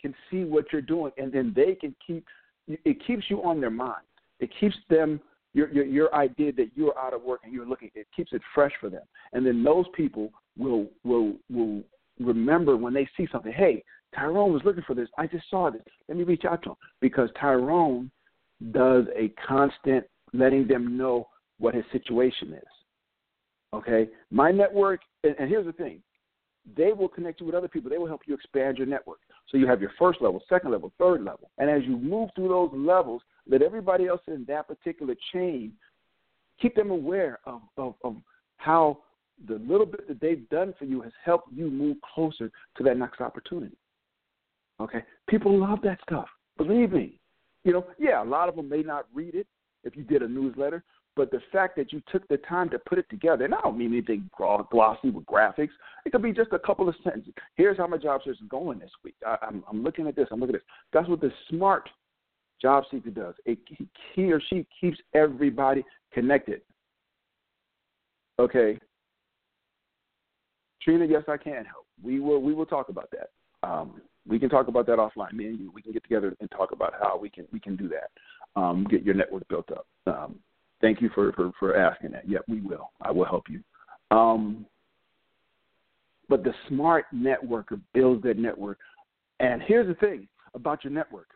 can 0.00 0.14
see 0.30 0.44
what 0.44 0.66
you're 0.72 0.80
doing, 0.80 1.12
and 1.18 1.32
then 1.32 1.52
they 1.54 1.74
can 1.74 1.94
keep 2.06 2.24
it 2.68 3.04
keeps 3.06 3.24
you 3.28 3.42
on 3.42 3.60
their 3.60 3.70
mind. 3.70 4.02
It 4.38 4.50
keeps 4.58 4.76
them 4.88 5.20
your, 5.52 5.70
your 5.70 5.84
your 5.84 6.14
idea 6.14 6.52
that 6.52 6.70
you're 6.74 6.98
out 6.98 7.12
of 7.12 7.22
work 7.22 7.40
and 7.44 7.52
you're 7.52 7.66
looking. 7.66 7.90
It 7.94 8.06
keeps 8.14 8.32
it 8.32 8.42
fresh 8.54 8.72
for 8.80 8.88
them, 8.88 9.02
and 9.32 9.44
then 9.44 9.62
those 9.62 9.86
people 9.94 10.30
will 10.56 10.86
will 11.04 11.34
will 11.50 11.82
remember 12.18 12.76
when 12.76 12.94
they 12.94 13.08
see 13.16 13.26
something. 13.32 13.52
Hey, 13.52 13.82
Tyrone 14.14 14.52
was 14.52 14.62
looking 14.64 14.84
for 14.86 14.94
this. 14.94 15.08
I 15.18 15.26
just 15.26 15.48
saw 15.50 15.70
this. 15.70 15.82
Let 16.08 16.18
me 16.18 16.24
reach 16.24 16.44
out 16.44 16.62
to 16.62 16.70
him 16.70 16.76
because 17.00 17.30
Tyrone 17.40 18.10
does 18.72 19.06
a 19.16 19.32
constant 19.46 20.04
letting 20.32 20.66
them 20.66 20.96
know 20.96 21.28
what 21.58 21.74
his 21.74 21.84
situation 21.92 22.52
is. 22.52 22.68
Okay, 23.72 24.08
my 24.30 24.50
network, 24.50 25.00
and, 25.22 25.34
and 25.38 25.48
here's 25.48 25.66
the 25.66 25.72
thing: 25.72 26.02
they 26.76 26.92
will 26.92 27.08
connect 27.08 27.40
you 27.40 27.46
with 27.46 27.54
other 27.54 27.68
people. 27.68 27.90
They 27.90 27.98
will 27.98 28.06
help 28.06 28.22
you 28.26 28.34
expand 28.34 28.78
your 28.78 28.86
network. 28.86 29.18
So 29.48 29.56
you 29.56 29.66
have 29.66 29.80
your 29.80 29.92
first 29.98 30.20
level, 30.20 30.42
second 30.48 30.70
level, 30.70 30.92
third 30.98 31.24
level. 31.24 31.50
And 31.58 31.68
as 31.68 31.82
you 31.84 31.96
move 31.96 32.30
through 32.34 32.48
those 32.48 32.70
levels, 32.72 33.22
let 33.48 33.62
everybody 33.62 34.06
else 34.06 34.20
in 34.28 34.44
that 34.46 34.68
particular 34.68 35.14
chain 35.32 35.72
keep 36.60 36.76
them 36.76 36.90
aware 36.90 37.38
of, 37.44 37.62
of, 37.76 37.94
of 38.04 38.16
how 38.58 38.98
the 39.48 39.54
little 39.54 39.86
bit 39.86 40.06
that 40.06 40.20
they've 40.20 40.48
done 40.50 40.74
for 40.78 40.84
you 40.84 41.00
has 41.00 41.12
helped 41.24 41.52
you 41.52 41.70
move 41.70 41.96
closer 42.14 42.50
to 42.76 42.84
that 42.84 42.96
next 42.96 43.20
opportunity. 43.20 43.76
Okay? 44.80 45.02
People 45.28 45.58
love 45.58 45.80
that 45.82 45.98
stuff. 46.02 46.26
Believe 46.58 46.92
me. 46.92 47.18
You 47.64 47.72
know, 47.72 47.86
yeah, 47.98 48.22
a 48.22 48.24
lot 48.24 48.48
of 48.48 48.56
them 48.56 48.68
may 48.68 48.82
not 48.82 49.06
read 49.14 49.34
it 49.34 49.46
if 49.84 49.96
you 49.96 50.04
did 50.04 50.22
a 50.22 50.28
newsletter, 50.28 50.84
but 51.16 51.30
the 51.30 51.40
fact 51.52 51.76
that 51.76 51.92
you 51.92 52.02
took 52.10 52.26
the 52.28 52.36
time 52.38 52.70
to 52.70 52.78
put 52.78 52.98
it 52.98 53.08
together, 53.10 53.44
and 53.44 53.54
I 53.54 53.60
don't 53.62 53.76
mean 53.76 53.92
anything 53.92 54.30
glossy 54.36 55.10
with 55.10 55.26
graphics. 55.26 55.70
It 56.06 56.12
could 56.12 56.22
be 56.22 56.32
just 56.32 56.52
a 56.52 56.58
couple 56.58 56.88
of 56.88 56.94
sentences. 57.02 57.34
Here's 57.56 57.76
how 57.76 57.86
my 57.86 57.96
job 57.96 58.20
search 58.24 58.36
is 58.36 58.48
going 58.48 58.78
this 58.78 58.90
week. 59.04 59.16
I, 59.26 59.32
am 59.32 59.38
I'm, 59.42 59.64
I'm 59.68 59.82
looking 59.82 60.06
at 60.06 60.16
this. 60.16 60.28
I'm 60.30 60.40
looking 60.40 60.54
at 60.54 60.60
this. 60.60 60.68
That's 60.92 61.08
what 61.08 61.20
the 61.20 61.32
smart 61.48 61.88
job 62.62 62.84
seeker 62.90 63.10
does. 63.10 63.34
It, 63.44 63.58
he 64.14 64.32
or 64.32 64.40
she 64.48 64.66
keeps 64.80 64.98
everybody 65.14 65.84
connected. 66.12 66.62
Okay. 68.38 68.78
Trina, 70.82 71.04
yes, 71.04 71.24
I 71.28 71.36
can 71.36 71.64
help. 71.64 71.86
We 72.02 72.20
will 72.20 72.40
we 72.40 72.54
will 72.54 72.66
talk 72.66 72.88
about 72.88 73.10
that. 73.12 73.30
Um, 73.68 74.00
we 74.26 74.38
can 74.38 74.48
talk 74.48 74.68
about 74.68 74.86
that 74.86 74.98
offline. 74.98 75.32
Me 75.32 75.46
and 75.46 75.58
you, 75.58 75.70
we 75.70 75.82
can 75.82 75.92
get 75.92 76.02
together 76.02 76.34
and 76.40 76.50
talk 76.50 76.72
about 76.72 76.94
how 76.98 77.18
we 77.18 77.28
can 77.28 77.46
we 77.52 77.60
can 77.60 77.76
do 77.76 77.88
that. 77.88 78.10
Um, 78.60 78.86
get 78.88 79.04
your 79.04 79.14
network 79.14 79.46
built 79.48 79.70
up. 79.70 79.86
Um, 80.06 80.38
Thank 80.80 81.00
you 81.00 81.10
for, 81.14 81.32
for, 81.32 81.52
for 81.58 81.76
asking 81.76 82.12
that. 82.12 82.28
Yep, 82.28 82.44
we 82.48 82.60
will. 82.60 82.90
I 83.02 83.10
will 83.10 83.26
help 83.26 83.44
you. 83.48 83.62
Um, 84.16 84.66
but 86.28 86.44
the 86.44 86.54
smart 86.68 87.06
networker 87.14 87.80
builds 87.92 88.22
that 88.22 88.38
network. 88.38 88.78
And 89.40 89.62
here's 89.62 89.86
the 89.86 89.94
thing 89.94 90.28
about 90.54 90.84
your 90.84 90.92
network. 90.92 91.28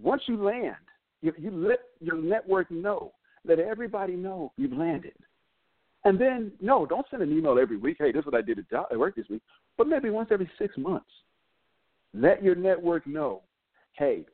Once 0.00 0.22
you 0.26 0.42
land, 0.42 0.76
you, 1.22 1.32
you 1.38 1.50
let 1.50 1.80
your 2.00 2.16
network 2.16 2.70
know. 2.70 3.12
Let 3.44 3.58
everybody 3.58 4.14
know 4.14 4.52
you've 4.56 4.72
landed. 4.72 5.14
And 6.04 6.20
then, 6.20 6.52
no, 6.60 6.84
don't 6.84 7.06
send 7.10 7.22
an 7.22 7.36
email 7.36 7.58
every 7.58 7.76
week. 7.76 7.96
Hey, 7.98 8.12
this 8.12 8.20
is 8.20 8.26
what 8.26 8.34
I 8.34 8.42
did 8.42 8.58
at 8.58 8.98
work 8.98 9.16
this 9.16 9.28
week. 9.30 9.42
But 9.78 9.86
maybe 9.86 10.10
once 10.10 10.28
every 10.32 10.50
six 10.58 10.76
months. 10.76 11.10
Let 12.14 12.42
your 12.42 12.54
network 12.54 13.06
know, 13.06 13.42
hey, 13.96 14.26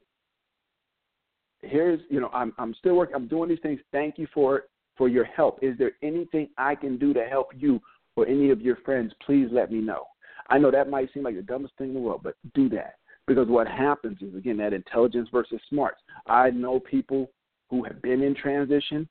here's 1.62 2.00
you 2.08 2.20
know 2.20 2.30
I'm 2.32 2.52
I'm 2.58 2.74
still 2.74 2.94
working. 2.94 3.14
I'm 3.14 3.28
doing 3.28 3.48
these 3.48 3.58
things. 3.62 3.80
Thank 3.92 4.18
you 4.18 4.26
for 4.32 4.64
for 4.96 5.08
your 5.08 5.24
help. 5.24 5.58
Is 5.62 5.76
there 5.78 5.92
anything 6.02 6.48
I 6.58 6.74
can 6.74 6.98
do 6.98 7.12
to 7.14 7.24
help 7.24 7.48
you 7.56 7.80
or 8.16 8.26
any 8.26 8.50
of 8.50 8.60
your 8.60 8.76
friends? 8.76 9.12
Please 9.24 9.48
let 9.52 9.70
me 9.70 9.78
know. 9.78 10.04
I 10.50 10.58
know 10.58 10.70
that 10.70 10.90
might 10.90 11.12
seem 11.12 11.22
like 11.22 11.36
the 11.36 11.42
dumbest 11.42 11.74
thing 11.76 11.88
in 11.88 11.94
the 11.94 12.00
world, 12.00 12.22
but 12.24 12.34
do 12.54 12.68
that 12.70 12.94
because 13.26 13.48
what 13.48 13.68
happens 13.68 14.18
is 14.22 14.34
again 14.34 14.56
that 14.58 14.72
intelligence 14.72 15.28
versus 15.30 15.60
smarts. 15.68 16.00
I 16.26 16.50
know 16.50 16.80
people 16.80 17.30
who 17.70 17.84
have 17.84 18.00
been 18.00 18.22
in 18.22 18.34
transition, 18.34 19.06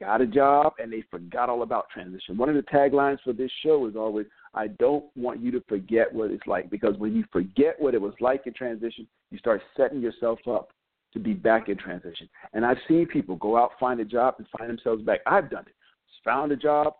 got 0.00 0.22
a 0.22 0.26
job, 0.26 0.72
and 0.78 0.90
they 0.90 1.04
forgot 1.10 1.50
all 1.50 1.62
about 1.62 1.90
transition. 1.90 2.38
One 2.38 2.48
of 2.48 2.54
the 2.54 2.62
taglines 2.62 3.18
for 3.22 3.34
this 3.34 3.50
show 3.62 3.86
is 3.86 3.96
always, 3.96 4.26
"I 4.54 4.68
don't 4.68 5.04
want 5.14 5.40
you 5.40 5.50
to 5.50 5.60
forget 5.68 6.12
what 6.12 6.30
it's 6.30 6.46
like," 6.46 6.70
because 6.70 6.96
when 6.96 7.14
you 7.14 7.24
forget 7.30 7.78
what 7.78 7.94
it 7.94 8.00
was 8.00 8.14
like 8.20 8.46
in 8.46 8.54
transition, 8.54 9.06
you 9.30 9.38
start 9.38 9.62
setting 9.76 10.00
yourself 10.00 10.38
up 10.48 10.72
to 11.12 11.18
be 11.18 11.32
back 11.32 11.68
in 11.68 11.76
transition. 11.76 12.28
And 12.52 12.64
I've 12.64 12.78
seen 12.86 13.06
people 13.06 13.36
go 13.36 13.56
out, 13.56 13.72
find 13.80 14.00
a 14.00 14.04
job, 14.04 14.34
and 14.38 14.46
find 14.56 14.70
themselves 14.70 15.02
back. 15.02 15.20
I've 15.26 15.50
done 15.50 15.64
it. 15.66 15.74
Found 16.24 16.52
a 16.52 16.56
job, 16.56 16.94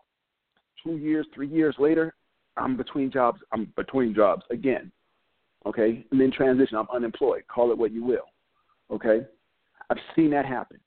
two 0.83 0.97
years, 0.97 1.27
three 1.35 1.47
years 1.47 1.75
later, 1.77 2.15
I'm 2.57 2.75
between 2.75 3.11
jobs. 3.11 3.41
I'm 3.51 3.71
between 3.75 4.15
jobs 4.15 4.43
again. 4.49 4.91
Okay, 5.65 6.05
and 6.11 6.19
then 6.19 6.31
transition. 6.31 6.77
I'm 6.77 6.87
unemployed. 6.93 7.43
Call 7.47 7.71
it 7.71 7.77
what 7.77 7.91
you 7.91 8.03
will. 8.03 8.25
Okay, 8.91 9.25
I've 9.89 9.97
seen 10.15 10.31
that 10.31 10.45
happen. 10.45 10.79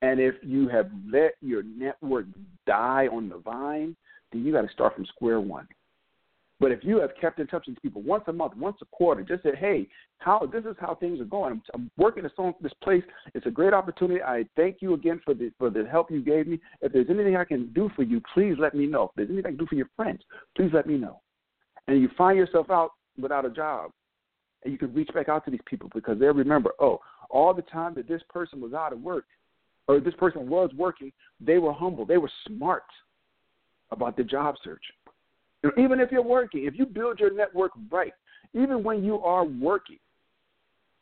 And 0.00 0.18
if 0.18 0.34
you 0.42 0.68
have 0.68 0.90
let 1.10 1.34
your 1.40 1.62
network 1.62 2.26
die 2.66 3.08
on 3.12 3.28
the 3.28 3.38
vine, 3.38 3.94
then 4.32 4.44
you 4.44 4.52
got 4.52 4.62
to 4.62 4.72
start 4.72 4.96
from 4.96 5.06
square 5.06 5.40
one. 5.40 5.68
But 6.62 6.70
if 6.70 6.84
you 6.84 7.00
have 7.00 7.10
kept 7.20 7.40
in 7.40 7.48
touch 7.48 7.66
with 7.66 7.82
people 7.82 8.02
once 8.02 8.22
a 8.28 8.32
month, 8.32 8.56
once 8.56 8.76
a 8.82 8.84
quarter, 8.84 9.24
just 9.24 9.42
said, 9.42 9.56
"Hey, 9.56 9.88
how 10.18 10.46
this 10.46 10.64
is 10.64 10.76
how 10.78 10.94
things 10.94 11.20
are 11.20 11.24
going. 11.24 11.50
I'm, 11.54 11.62
I'm 11.74 11.90
working 11.96 12.24
on 12.38 12.54
this 12.60 12.72
place. 12.84 13.02
It's 13.34 13.46
a 13.46 13.50
great 13.50 13.74
opportunity. 13.74 14.22
I 14.22 14.44
thank 14.54 14.76
you 14.78 14.94
again 14.94 15.20
for 15.24 15.34
the 15.34 15.50
for 15.58 15.70
the 15.70 15.84
help 15.90 16.08
you 16.08 16.22
gave 16.22 16.46
me. 16.46 16.60
If 16.80 16.92
there's 16.92 17.10
anything 17.10 17.36
I 17.36 17.42
can 17.42 17.72
do 17.72 17.90
for 17.96 18.04
you, 18.04 18.22
please 18.32 18.54
let 18.60 18.76
me 18.76 18.86
know. 18.86 19.06
If 19.06 19.10
there's 19.16 19.30
anything 19.30 19.46
I 19.46 19.48
can 19.48 19.58
do 19.58 19.66
for 19.66 19.74
your 19.74 19.90
friends, 19.96 20.22
please 20.56 20.70
let 20.72 20.86
me 20.86 20.98
know." 20.98 21.18
And 21.88 22.00
you 22.00 22.08
find 22.16 22.38
yourself 22.38 22.70
out 22.70 22.92
without 23.20 23.44
a 23.44 23.50
job, 23.50 23.90
and 24.62 24.70
you 24.70 24.78
can 24.78 24.94
reach 24.94 25.10
back 25.12 25.28
out 25.28 25.44
to 25.46 25.50
these 25.50 25.66
people 25.66 25.90
because 25.92 26.20
they'll 26.20 26.32
remember, 26.32 26.70
oh, 26.78 27.00
all 27.28 27.52
the 27.52 27.62
time 27.62 27.92
that 27.94 28.06
this 28.06 28.22
person 28.30 28.60
was 28.60 28.72
out 28.72 28.92
of 28.92 29.00
work, 29.00 29.24
or 29.88 29.98
this 29.98 30.14
person 30.14 30.48
was 30.48 30.70
working, 30.76 31.10
they 31.40 31.58
were 31.58 31.72
humble, 31.72 32.06
they 32.06 32.18
were 32.18 32.30
smart 32.46 32.84
about 33.90 34.16
the 34.16 34.22
job 34.22 34.54
search 34.62 34.84
even 35.78 36.00
if 36.00 36.10
you're 36.10 36.22
working, 36.22 36.64
if 36.64 36.74
you 36.76 36.86
build 36.86 37.20
your 37.20 37.32
network 37.32 37.72
right, 37.90 38.12
even 38.54 38.82
when 38.82 39.04
you 39.04 39.18
are 39.20 39.44
working, 39.44 39.98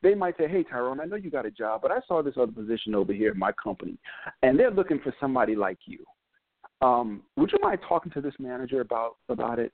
they 0.02 0.14
might 0.14 0.36
say, 0.38 0.48
Hey, 0.48 0.62
Tyrone, 0.62 1.00
I 1.00 1.04
know 1.04 1.16
you 1.16 1.30
got 1.30 1.46
a 1.46 1.50
job, 1.50 1.82
but 1.82 1.90
I 1.90 2.00
saw 2.06 2.22
this 2.22 2.34
other 2.36 2.52
position 2.52 2.94
over 2.94 3.12
here 3.12 3.32
in 3.32 3.38
my 3.38 3.52
company, 3.52 3.98
and 4.42 4.58
they're 4.58 4.70
looking 4.70 5.00
for 5.00 5.14
somebody 5.20 5.54
like 5.56 5.78
you. 5.86 6.04
Um, 6.82 7.22
would 7.36 7.52
you 7.52 7.58
mind 7.60 7.80
talking 7.86 8.10
to 8.12 8.20
this 8.20 8.34
manager 8.38 8.80
about 8.80 9.16
about 9.28 9.58
it? 9.58 9.72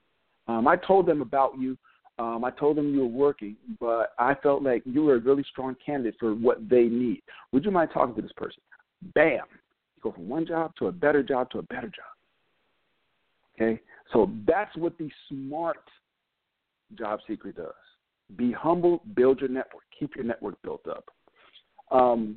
Um, 0.49 0.67
I 0.67 0.77
told 0.77 1.07
them 1.07 1.23
about 1.23 1.59
you. 1.59 1.77
Um, 2.19 2.45
I 2.45 2.51
told 2.51 2.77
them 2.77 2.95
you 2.95 3.01
were 3.01 3.07
working, 3.07 3.57
but 3.79 4.13
I 4.19 4.35
felt 4.43 4.63
like 4.63 4.83
you 4.87 5.05
were 5.05 5.17
a 5.17 5.21
really 5.21 5.45
strong 5.51 5.77
candidate 5.85 6.17
for 6.19 6.35
what 6.35 6.69
they 6.69 6.85
need. 6.85 7.23
Would 7.53 7.65
you 7.65 7.71
mind 7.71 7.91
talking 7.93 8.15
to 8.15 8.23
this 8.23 8.33
person? 8.37 8.63
Bam. 9.15 9.43
You 9.97 10.03
go 10.03 10.13
from 10.13 10.29
one 10.29 10.47
job 10.47 10.73
to 10.79 10.87
a 10.87 10.93
better 10.93 11.23
job 11.23 11.51
to 11.51 11.59
a 11.59 11.63
better 11.63 11.89
job. 11.89 12.17
Okay? 13.55 13.81
So 14.13 14.31
that's 14.47 14.75
what 14.77 14.97
the 14.99 15.11
smart 15.29 15.79
job 16.97 17.21
seeker 17.27 17.53
does. 17.53 17.73
Be 18.37 18.53
humble, 18.53 19.03
build 19.15 19.41
your 19.41 19.49
network, 19.49 19.85
keep 19.99 20.15
your 20.17 20.25
network 20.25 20.61
built 20.63 20.87
up. 20.89 21.05
Um, 21.91 22.37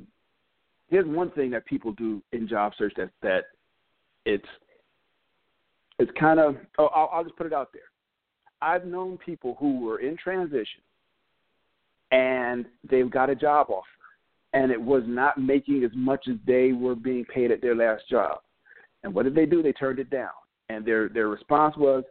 here's 0.89 1.05
one 1.05 1.31
thing 1.31 1.51
that 1.51 1.65
people 1.65 1.93
do 1.93 2.21
in 2.31 2.47
job 2.47 2.73
search 2.77 2.93
that 2.97 3.09
that 3.21 3.45
it's 4.25 4.47
it's 5.97 6.11
kind 6.19 6.39
of 6.39 6.55
oh, 6.77 6.87
I'll, 6.87 7.09
I'll 7.13 7.23
just 7.23 7.35
put 7.35 7.47
it 7.47 7.53
out 7.53 7.69
there. 7.73 7.83
I've 8.61 8.85
known 8.85 9.17
people 9.17 9.55
who 9.59 9.79
were 9.79 9.99
in 9.99 10.17
transition 10.17 10.81
and 12.11 12.65
they've 12.89 13.09
got 13.09 13.29
a 13.29 13.35
job 13.35 13.67
offer 13.69 13.85
and 14.53 14.71
it 14.71 14.81
was 14.81 15.03
not 15.05 15.37
making 15.37 15.83
as 15.83 15.91
much 15.93 16.27
as 16.27 16.35
they 16.45 16.73
were 16.73 16.95
being 16.95 17.25
paid 17.25 17.51
at 17.51 17.61
their 17.61 17.75
last 17.75 18.03
job. 18.09 18.39
And 19.03 19.13
what 19.13 19.23
did 19.23 19.35
they 19.35 19.45
do? 19.45 19.61
They 19.63 19.71
turned 19.71 19.99
it 19.99 20.09
down. 20.09 20.31
And 20.69 20.85
their 20.85 21.09
their 21.09 21.27
response 21.27 21.75
was 21.77 22.03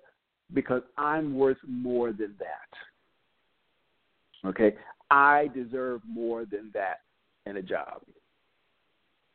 because 0.55 0.83
I'm 0.97 1.35
worth 1.35 1.59
more 1.67 2.13
than 2.13 2.35
that. 2.39 4.49
Okay? 4.49 4.75
I 5.11 5.51
deserve 5.55 6.03
more 6.09 6.45
than 6.45 6.71
that 6.75 7.01
in 7.47 7.57
a 7.57 7.63
job. 7.63 8.03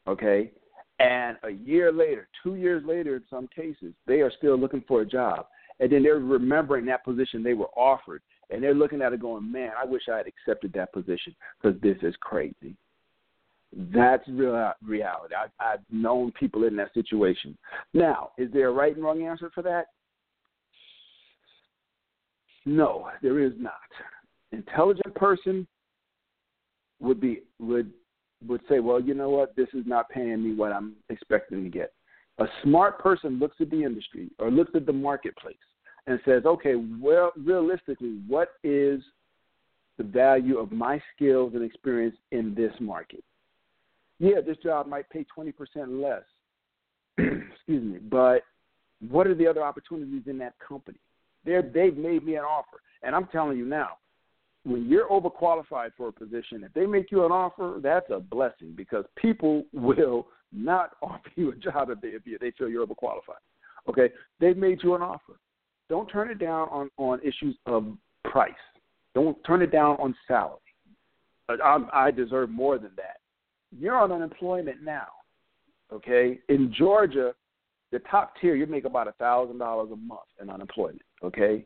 Okay? 0.08 0.52
And 1.00 1.38
a 1.44 1.50
year 1.50 1.92
later, 1.92 2.28
two 2.44 2.56
years 2.56 2.84
later, 2.86 3.16
in 3.16 3.24
some 3.30 3.50
cases, 3.54 3.94
they 4.06 4.22
are 4.22 4.32
still 4.38 4.58
looking 4.58 4.84
for 4.88 5.02
a 5.02 5.06
job. 5.06 5.48
And 5.80 5.92
then 5.92 6.04
they're 6.04 6.20
remembering 6.20 6.86
that 6.86 7.04
position 7.04 7.44
they 7.44 7.56
were 7.56 7.72
offered. 7.76 8.22
And 8.50 8.62
they're 8.62 8.76
looking 8.76 9.02
at 9.02 9.14
it 9.14 9.22
going, 9.22 9.52
man, 9.52 9.72
I 9.78 9.86
wish 9.86 10.04
I 10.12 10.18
had 10.18 10.28
accepted 10.28 10.74
that 10.74 10.94
position 10.94 11.36
because 11.62 11.80
this 11.82 11.98
is 12.04 12.14
crazy. 12.20 12.76
That's 13.76 14.28
real 14.28 14.72
reality. 14.86 15.34
I, 15.36 15.48
I've 15.64 15.80
known 15.92 16.32
people 16.40 16.66
in 16.66 16.76
that 16.76 16.94
situation. 16.94 17.58
Now, 17.94 18.32
is 18.38 18.52
there 18.54 18.68
a 18.68 18.72
right 18.72 18.96
and 18.96 19.04
wrong 19.04 19.24
answer 19.24 19.52
for 19.54 19.64
that? 19.64 19.88
No, 22.66 23.10
there 23.22 23.40
is 23.40 23.54
not. 23.58 23.74
Intelligent 24.52 25.14
person 25.16 25.68
would 27.02 27.20
be 27.20 27.42
would 27.60 27.92
would 28.48 28.62
say, 28.70 28.80
well, 28.80 29.02
you 29.02 29.14
know 29.14 29.30
what, 29.30 29.56
this 29.56 29.70
is 29.74 29.86
not 29.86 30.10
paying 30.10 30.44
me 30.44 30.54
what 30.54 30.72
I'm 30.72 30.94
expecting 31.10 31.64
to 31.64 31.70
get. 31.70 31.94
A 32.40 32.46
smart 32.64 33.00
person 33.00 33.40
looks 33.40 33.58
at 33.62 33.70
the 33.70 33.84
industry 33.84 34.30
or 34.40 34.52
looks 34.52 34.72
at 34.76 34.86
the 34.86 34.94
marketplace 34.94 35.56
and 36.08 36.20
says, 36.26 36.44
okay, 36.46 36.76
well, 36.76 37.32
realistically, 37.38 38.20
what 38.28 38.50
is 38.64 39.02
the 39.98 40.04
value 40.04 40.58
of 40.58 40.72
my 40.72 41.02
skills 41.16 41.54
and 41.54 41.64
experience 41.64 42.18
in 42.32 42.54
this 42.54 42.74
market? 42.80 43.24
Yeah, 44.24 44.40
this 44.40 44.56
job 44.64 44.88
might 44.88 45.10
pay 45.10 45.26
20% 45.38 45.54
less, 46.02 46.22
excuse 47.18 47.84
me, 47.84 48.00
but 48.00 48.44
what 49.10 49.28
are 49.28 49.36
the 49.36 49.46
other 49.46 49.62
opportunities 49.62 50.22
in 50.28 50.38
that 50.38 50.54
company? 50.66 50.98
They're, 51.44 51.62
they've 51.62 51.98
made 51.98 52.26
me 52.26 52.36
an 52.36 52.46
offer. 52.46 52.78
And 53.02 53.14
I'm 53.14 53.28
telling 53.34 53.58
you 53.58 53.66
now, 53.66 53.98
when 54.64 54.88
you're 54.88 55.10
overqualified 55.10 55.92
for 55.98 56.08
a 56.08 56.12
position, 56.14 56.64
if 56.64 56.72
they 56.74 56.86
make 56.86 57.12
you 57.12 57.26
an 57.26 57.34
offer, 57.34 57.82
that's 57.84 58.10
a 58.12 58.22
blessing 58.22 58.74
because 58.78 59.04
people 59.18 59.66
will 59.74 60.28
not 60.54 60.92
offer 61.02 61.30
you 61.36 61.52
a 61.52 61.56
job 61.58 61.90
if 61.90 62.00
they 62.00 62.08
if 62.34 62.40
they 62.40 62.52
feel 62.52 62.70
you're 62.70 62.88
overqualified. 62.88 63.44
Okay, 63.90 64.10
they've 64.40 64.56
made 64.56 64.82
you 64.84 64.96
an 64.96 65.02
offer. 65.02 65.34
Don't 65.90 66.08
turn 66.08 66.30
it 66.30 66.40
down 66.40 66.70
on 66.70 66.90
on 66.96 67.20
issues 67.20 67.58
of 67.66 67.88
price. 68.24 68.54
Don't 69.16 69.38
turn 69.44 69.62
it 69.62 69.72
down 69.74 69.98
on 70.00 70.16
salary. 70.30 70.60
I, 71.50 71.80
I 71.92 72.12
deserve 72.12 72.50
more 72.50 72.78
than 72.78 72.92
that. 72.96 73.18
You're 73.80 73.98
on 73.98 74.12
unemployment 74.12 74.84
now. 74.84 75.08
Okay, 75.92 76.40
in 76.50 76.74
Georgia, 76.76 77.34
the 77.92 78.00
top 78.00 78.34
tier, 78.42 78.56
you 78.56 78.66
make 78.66 78.86
about 78.86 79.08
a 79.08 79.12
thousand 79.14 79.60
dollars 79.60 79.90
a 79.92 79.96
month 79.96 80.22
in 80.42 80.50
unemployment. 80.50 81.02
Okay, 81.24 81.66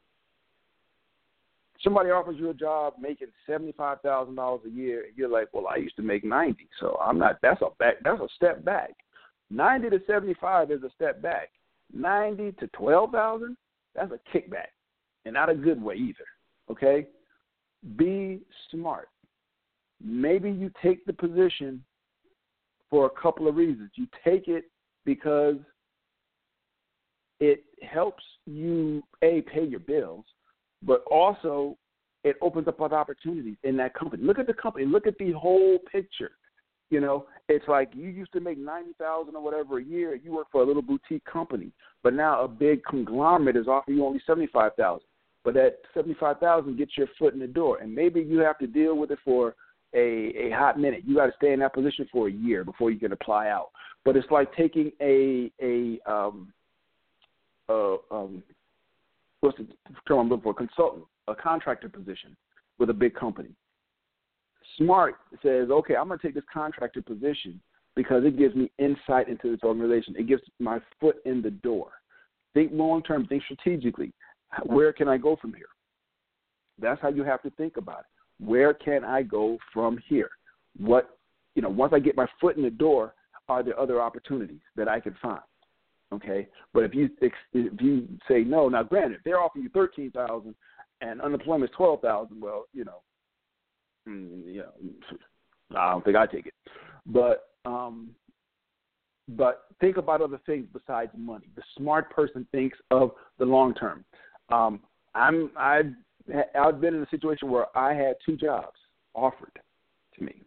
somebody 1.84 2.10
offers 2.10 2.38
you 2.38 2.50
a 2.50 2.54
job 2.54 2.94
making 3.00 3.28
seventy 3.46 3.72
five 3.72 4.02
thousand 4.02 4.36
dollars 4.36 4.62
a 4.66 4.70
year, 4.70 5.06
and 5.06 5.18
you're 5.18 5.30
like, 5.30 5.48
well, 5.54 5.68
I 5.68 5.78
used 5.78 5.96
to 5.98 6.02
make 6.02 6.24
ninety, 6.24 6.68
so 6.80 6.98
I'm 7.02 7.18
not. 7.18 7.38
That's 7.42 7.62
a 7.62 7.70
back. 7.80 7.96
That's 8.04 8.20
a 8.20 8.28
step 8.36 8.66
back. 8.66 8.92
Ninety 9.50 9.90
to 9.90 10.00
seventy 10.06 10.36
five 10.40 10.72
is 10.72 10.84
a 10.84 10.90
step 10.96 11.22
back. 11.22 11.50
Ninety 11.94 12.52
to 12.54 12.68
twelve 12.68 13.12
thousand, 13.12 13.56
that's 13.96 14.12
a 14.12 14.38
kickback, 14.38 14.72
and 15.26 15.34
not 15.34 15.50
a 15.50 15.56
good 15.56 15.82
way 15.82 15.96
either. 15.96 16.26
Okay, 16.70 17.08
be 17.96 18.42
smart. 18.72 19.08
Maybe 20.04 20.52
you 20.52 20.70
take 20.84 21.06
the 21.06 21.14
position 21.14 21.84
for 22.90 23.06
a 23.06 23.22
couple 23.22 23.48
of 23.48 23.56
reasons. 23.56 23.92
You 23.96 24.08
take 24.24 24.48
it 24.48 24.66
because 25.06 25.58
it 27.40 27.64
helps 27.82 28.24
you 28.46 29.04
a 29.22 29.42
pay 29.42 29.66
your 29.66 29.80
bills 29.80 30.26
but 30.84 31.04
also 31.10 31.78
it 32.24 32.36
opens 32.42 32.68
up 32.68 32.82
other 32.82 32.96
opportunities 32.96 33.58
in 33.64 33.78
that 33.78 33.94
company. 33.94 34.24
Look 34.24 34.40
at 34.40 34.48
the 34.48 34.54
company. 34.54 34.86
Look 34.86 35.08
at 35.08 35.18
the 35.18 35.32
whole 35.32 35.80
picture. 35.92 36.32
You 36.90 37.02
know, 37.02 37.26
it's 37.50 37.68
like 37.68 37.90
you 37.94 38.10
used 38.10 38.32
to 38.34 38.40
make 38.40 38.58
ninety 38.58 38.94
thousand 38.98 39.36
or 39.36 39.44
whatever 39.44 39.80
a 39.80 39.84
year. 39.84 40.16
You 40.16 40.34
work 40.34 40.48
for 40.52 40.62
a 40.62 40.66
little 40.66 40.82
boutique 40.82 41.26
company, 41.26 41.72
but 42.02 42.14
now 42.14 42.44
a 42.44 42.48
big 42.48 42.84
conglomerate 42.86 43.58
is 43.58 43.68
offering 43.68 43.98
you 43.98 44.06
only 44.06 44.22
seventy 44.26 44.48
five 44.48 44.72
thousand. 44.78 45.08
But 45.44 45.54
that 45.56 45.80
seventy 45.94 46.16
five 46.20 46.40
thousand 46.40 46.78
gets 46.78 46.98
your 46.98 47.08
foot 47.20 47.34
in 47.34 47.40
the 47.40 47.48
door, 47.48 47.80
and 47.80 47.94
maybe 47.94 48.22
you 48.22 48.40
have 48.40 48.58
to 48.60 48.68
deal 48.68 48.96
with 48.96 49.12
it 49.12 49.20
for 49.26 49.56
a 49.94 50.48
a 50.48 50.52
hot 50.52 50.80
minute. 50.80 51.04
You 51.06 51.16
got 51.16 51.28
to 51.28 51.34
stay 51.38 51.54
in 51.54 51.60
that 51.60 51.74
position 51.74 52.08
for 52.12 52.28
a 52.28 52.32
year 52.32 52.64
before 52.64 52.92
you 52.92 53.00
can 53.00 53.12
apply 53.12 53.48
out. 53.48 53.70
But 54.06 54.16
it's 54.16 54.30
like 54.32 54.54
taking 54.56 54.92
a 55.02 55.52
a 55.62 56.00
um, 56.12 56.54
uh, 57.70 57.96
um, 58.12 58.44
what's 59.42 59.58
the 59.58 59.68
term 60.08 60.20
I'm 60.20 60.30
looking 60.30 60.44
for? 60.44 60.52
A 60.52 60.54
Consultant, 60.54 61.06
a 61.28 61.36
contractor 61.36 61.90
position 61.90 62.36
with 62.80 62.90
a 62.90 62.94
big 62.94 63.16
company. 63.16 63.50
Smart 64.78 65.16
says, 65.42 65.70
okay, 65.72 65.96
I'm 65.96 66.08
going 66.08 66.20
to 66.20 66.28
take 66.28 66.36
this 66.36 66.44
contractor 66.54 67.02
position 67.02 67.60
because 67.96 68.24
it 68.26 68.38
gives 68.38 68.56
me 68.56 68.72
insight 68.78 69.28
into 69.28 69.50
this 69.50 69.64
organization. 69.64 70.16
It 70.18 70.28
gives 70.28 70.44
my 70.60 70.80
foot 71.00 71.18
in 71.26 71.42
the 71.42 71.50
door. 71.50 71.90
Think 72.54 72.72
long 72.74 73.02
term, 73.04 73.26
think 73.28 73.44
strategically. 73.44 74.14
Where 74.64 74.94
can 74.94 75.08
I 75.08 75.18
go 75.18 75.36
from 75.36 75.54
here? 75.54 75.68
That's 76.80 77.02
how 77.02 77.10
you 77.10 77.24
have 77.24 77.42
to 77.42 77.50
think 77.52 77.78
about 77.78 78.02
it. 78.02 78.06
Where 78.40 78.74
can 78.74 79.04
I 79.04 79.24
go 79.24 79.58
from 79.74 79.98
here? 80.08 80.30
What, 80.78 81.18
you 81.56 81.62
know, 81.62 81.70
once 81.70 81.94
I 81.94 82.00
get 82.00 82.16
my 82.16 82.28
foot 82.40 82.58
in 82.58 82.64
the 82.64 82.70
door, 82.70 83.14
are 83.50 83.64
there 83.64 83.80
other 83.80 84.02
opportunities 84.02 84.62
that 84.76 84.88
I 84.88 85.00
can 85.00 85.16
find? 85.22 85.42
Okay, 86.14 86.48
but 86.74 86.86
if 86.86 86.96
you 86.96 87.10
if 87.22 87.34
you 87.82 88.08
say 88.30 88.42
no, 88.42 88.70
now 88.70 88.82
granted, 88.82 89.20
they're 89.26 89.42
offering 89.42 89.64
you 89.64 89.70
thirteen 89.74 90.10
thousand 90.12 90.56
and 91.02 91.22
unemployment 91.22 91.70
is 91.70 91.76
twelve 91.76 92.00
thousand. 92.02 92.40
Well, 92.40 92.66
you 92.74 92.86
know, 92.86 93.02
mm, 94.08 94.46
you 94.46 94.64
know, 94.64 95.78
I 95.78 95.92
don't 95.92 96.06
think 96.06 96.16
I 96.16 96.26
take 96.26 96.46
it. 96.46 96.54
But 97.06 97.50
um, 97.66 98.12
but 99.28 99.66
think 99.82 99.98
about 99.98 100.22
other 100.22 100.40
things 100.46 100.68
besides 100.72 101.12
money. 101.18 101.50
The 101.58 101.64
smart 101.78 102.10
person 102.12 102.48
thinks 102.54 102.78
of 102.90 103.12
the 103.38 103.46
long 103.46 103.74
term. 103.74 104.06
Um, 104.50 104.80
I'm 105.14 105.52
I've 105.58 105.92
I've 106.60 106.82
been 106.82 106.96
in 106.96 107.04
a 107.04 107.10
situation 107.10 107.50
where 107.50 107.66
I 107.78 107.94
had 107.94 108.16
two 108.26 108.36
jobs 108.36 108.78
offered 109.14 109.60
to 110.18 110.24
me. 110.24 110.42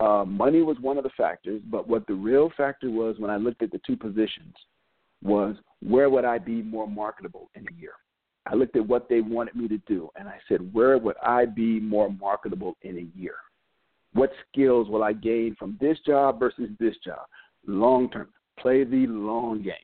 Uh, 0.00 0.24
money 0.24 0.62
was 0.62 0.78
one 0.80 0.96
of 0.96 1.04
the 1.04 1.10
factors, 1.16 1.60
but 1.70 1.86
what 1.86 2.06
the 2.06 2.14
real 2.14 2.50
factor 2.56 2.90
was 2.90 3.16
when 3.18 3.30
I 3.30 3.36
looked 3.36 3.62
at 3.62 3.70
the 3.70 3.80
two 3.86 3.96
positions 3.96 4.54
was 5.22 5.56
where 5.82 6.08
would 6.08 6.24
I 6.24 6.38
be 6.38 6.62
more 6.62 6.86
marketable 6.86 7.50
in 7.54 7.66
a 7.68 7.80
year? 7.80 7.92
I 8.46 8.54
looked 8.54 8.76
at 8.76 8.86
what 8.86 9.08
they 9.08 9.20
wanted 9.20 9.54
me 9.54 9.68
to 9.68 9.78
do, 9.86 10.08
and 10.16 10.26
I 10.26 10.38
said, 10.48 10.72
where 10.72 10.96
would 10.96 11.16
I 11.22 11.44
be 11.44 11.78
more 11.78 12.10
marketable 12.10 12.76
in 12.82 12.96
a 12.96 13.18
year? 13.18 13.34
What 14.14 14.32
skills 14.50 14.88
will 14.88 15.02
I 15.02 15.12
gain 15.12 15.54
from 15.58 15.76
this 15.80 15.98
job 16.06 16.40
versus 16.40 16.70
this 16.80 16.94
job? 17.04 17.26
Long 17.66 18.10
term, 18.10 18.28
play 18.58 18.84
the 18.84 19.06
long 19.06 19.62
game. 19.62 19.74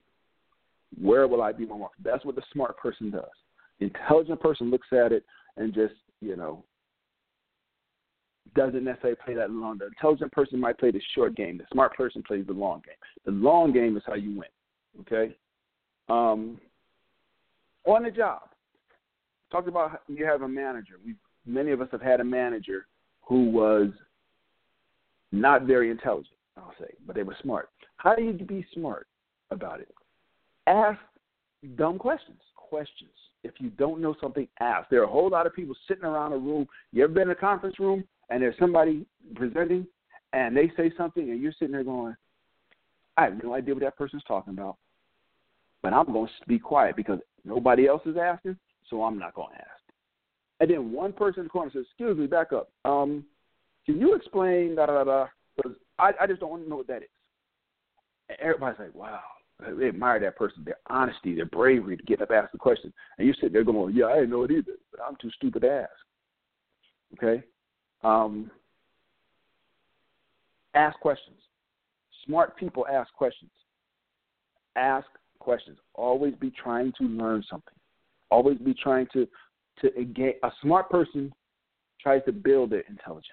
Where 1.01 1.29
will 1.29 1.43
I 1.43 1.53
be 1.53 1.67
more 1.67 1.79
marketable? 1.79 2.11
That's 2.11 2.25
what 2.25 2.35
the 2.35 2.43
smart 2.53 2.79
person 2.79 3.11
does. 3.11 3.25
Intelligent 3.81 4.41
person 4.41 4.71
looks 4.71 4.89
at 4.93 5.13
it 5.13 5.25
and 5.57 5.75
just, 5.75 5.95
you 6.21 6.37
know, 6.37 6.65
doesn't 8.55 8.85
necessarily 8.85 9.19
play 9.25 9.35
that 9.35 9.51
long. 9.51 9.79
The 9.79 9.87
intelligent 9.87 10.33
person 10.33 10.59
might 10.59 10.79
play 10.79 10.91
the 10.91 11.01
short 11.15 11.37
game. 11.37 11.59
The 11.59 11.65
smart 11.73 11.95
person 11.95 12.23
plays 12.23 12.47
the 12.47 12.53
long 12.53 12.83
game. 12.87 12.95
The 13.25 13.33
long 13.33 13.73
game 13.73 13.97
is 13.97 14.03
how 14.07 14.15
you 14.15 14.39
win. 14.39 14.49
Okay. 15.01 15.37
Um, 16.09 16.59
on 17.85 18.05
the 18.05 18.11
job, 18.11 18.43
talked 19.53 19.69
about 19.69 20.03
you 20.09 20.25
have 20.25 20.43
a 20.43 20.49
manager. 20.49 20.95
We 21.05 21.15
many 21.45 21.71
of 21.71 21.81
us 21.81 21.89
have 21.93 22.03
had 22.03 22.21
a 22.21 22.25
manager 22.25 22.87
who 23.23 23.51
was 23.51 23.89
not 25.33 25.63
very 25.63 25.91
intelligent. 25.91 26.37
I'll 26.57 26.75
say, 26.81 26.93
but 27.07 27.15
they 27.15 27.23
were 27.23 27.37
smart. 27.43 27.69
How 27.99 28.15
do 28.15 28.23
you 28.23 28.33
be 28.33 28.67
smart 28.73 29.07
about 29.51 29.81
it? 29.81 29.95
Ask 30.67 30.99
dumb 31.77 31.99
questions. 31.99 32.39
Questions. 32.55 33.11
If 33.47 33.61
you 33.61 33.71
don't 33.71 34.01
know 34.01 34.15
something, 34.21 34.49
ask. 34.61 34.89
There 34.91 35.01
are 35.01 35.05
a 35.05 35.11
whole 35.11 35.31
lot 35.31 35.47
of 35.47 35.55
people 35.55 35.75
sitting 35.87 36.05
around 36.05 36.33
a 36.33 36.39
room. 36.39 36.67
You 36.93 37.05
ever 37.05 37.13
been 37.13 37.25
in 37.25 37.31
a 37.31 37.35
conference 37.35 37.79
room 37.79 38.05
and 38.31 38.43
there's 38.43 38.59
somebody 38.59 39.07
presenting 39.35 39.87
and 40.33 40.57
they 40.57 40.71
say 40.77 40.91
something 40.97 41.31
and 41.31 41.41
you're 41.41 41.53
sitting 41.53 41.73
there 41.73 41.85
going, 41.85 42.17
I 43.17 43.25
have 43.25 43.43
no 43.43 43.55
idea 43.55 43.75
what 43.75 43.83
that 43.83 43.97
person's 43.97 44.25
talking 44.27 44.53
about. 44.53 44.77
But 45.83 45.93
I'm 45.93 46.13
going 46.13 46.27
to 46.27 46.49
be 46.49 46.59
quiet 46.59 46.97
because 46.97 47.21
nobody 47.45 47.87
else 47.87 48.03
is 48.05 48.17
asking, 48.17 48.59
so 48.91 49.05
I'm 49.05 49.19
not 49.19 49.35
going 49.35 49.55
to 49.55 49.61
ask. 49.61 49.71
And 50.61 50.71
then 50.71 50.93
one 50.93 51.13
person 51.13 51.41
in 51.41 51.45
the 51.45 51.51
corner 51.51 51.71
says, 51.73 51.85
Excuse 51.89 52.19
me, 52.19 52.27
back 52.27 52.53
up. 52.53 52.71
Um, 52.85 53.25
can 53.85 54.01
you 54.01 54.15
explain 54.15 54.75
da? 54.75 54.87
Because 55.57 55.73
I, 55.99 56.13
I 56.21 56.27
just 56.27 56.41
don't 56.41 56.51
want 56.51 56.65
to 56.65 56.69
know 56.69 56.77
what 56.77 56.89
that 56.89 57.03
is. 57.03 57.09
And 58.29 58.39
everybody's 58.41 58.79
like, 58.79 58.95
Wow, 58.95 59.21
they 59.61 59.89
admire 59.89 60.21
that 60.21 60.37
person, 60.37 60.63
their 60.65 60.79
honesty, 60.89 61.35
their 61.35 61.47
bravery 61.47 61.97
to 61.97 62.03
get 62.03 62.21
up 62.21 62.31
and 62.31 62.39
ask 62.39 62.53
the 62.53 62.59
question. 62.59 62.93
And 63.19 63.27
you 63.27 63.35
sit 63.41 63.53
there 63.53 63.65
going, 63.65 63.95
Yeah, 63.95 64.07
I 64.07 64.15
didn't 64.17 64.31
know 64.31 64.45
it 64.45 64.51
either, 64.51 64.73
but 64.91 65.01
I'm 65.07 65.17
too 65.21 65.31
stupid 65.37 65.63
to 65.63 65.71
ask. 65.71 65.91
Okay? 67.15 67.43
Um, 68.05 68.51
ask 70.75 70.99
questions. 71.01 71.39
Smart 72.27 72.57
people 72.57 72.87
ask 72.87 73.13
questions. 73.15 73.51
Ask 74.77 75.07
questions. 75.39 75.79
Always 75.95 76.35
be 76.35 76.51
trying 76.51 76.93
to 76.99 77.05
learn 77.05 77.43
something. 77.49 77.75
Always 78.31 78.59
be 78.59 78.75
trying 78.75 79.07
to 79.13 79.27
to 79.81 79.95
engage. 79.97 80.37
A 80.43 80.51
smart 80.63 80.91
person 80.91 81.33
tries 82.01 82.23
to 82.25 82.33
build 82.33 82.71
their 82.71 82.85
intelligence. 82.89 83.31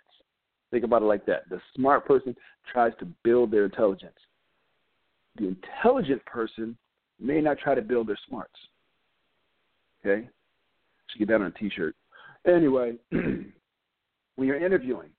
Think 0.72 0.84
about 0.84 1.02
it 1.02 1.06
like 1.06 1.26
that. 1.26 1.50
The 1.50 1.60
smart 1.76 2.06
person 2.06 2.36
tries 2.72 2.94
to 3.00 3.06
build 3.24 3.52
their 3.52 3.66
intelligence. 3.66 4.16
The 5.38 5.48
intelligent 5.48 6.24
person 6.26 6.78
may 7.20 7.42
not 7.42 7.58
try 7.58 7.76
to 7.76 7.82
build 7.82 8.08
their 8.08 8.20
smarts. 8.28 8.56
Okay? 10.06 10.28
Should 11.08 11.20
get 11.20 11.28
that 11.30 11.42
on 11.42 11.48
a 11.48 11.52
t 11.52 11.70
shirt. 11.70 11.96
Anyway, 12.46 12.96
when 13.12 13.54
you're 14.38 14.64
interviewing, 14.64 15.10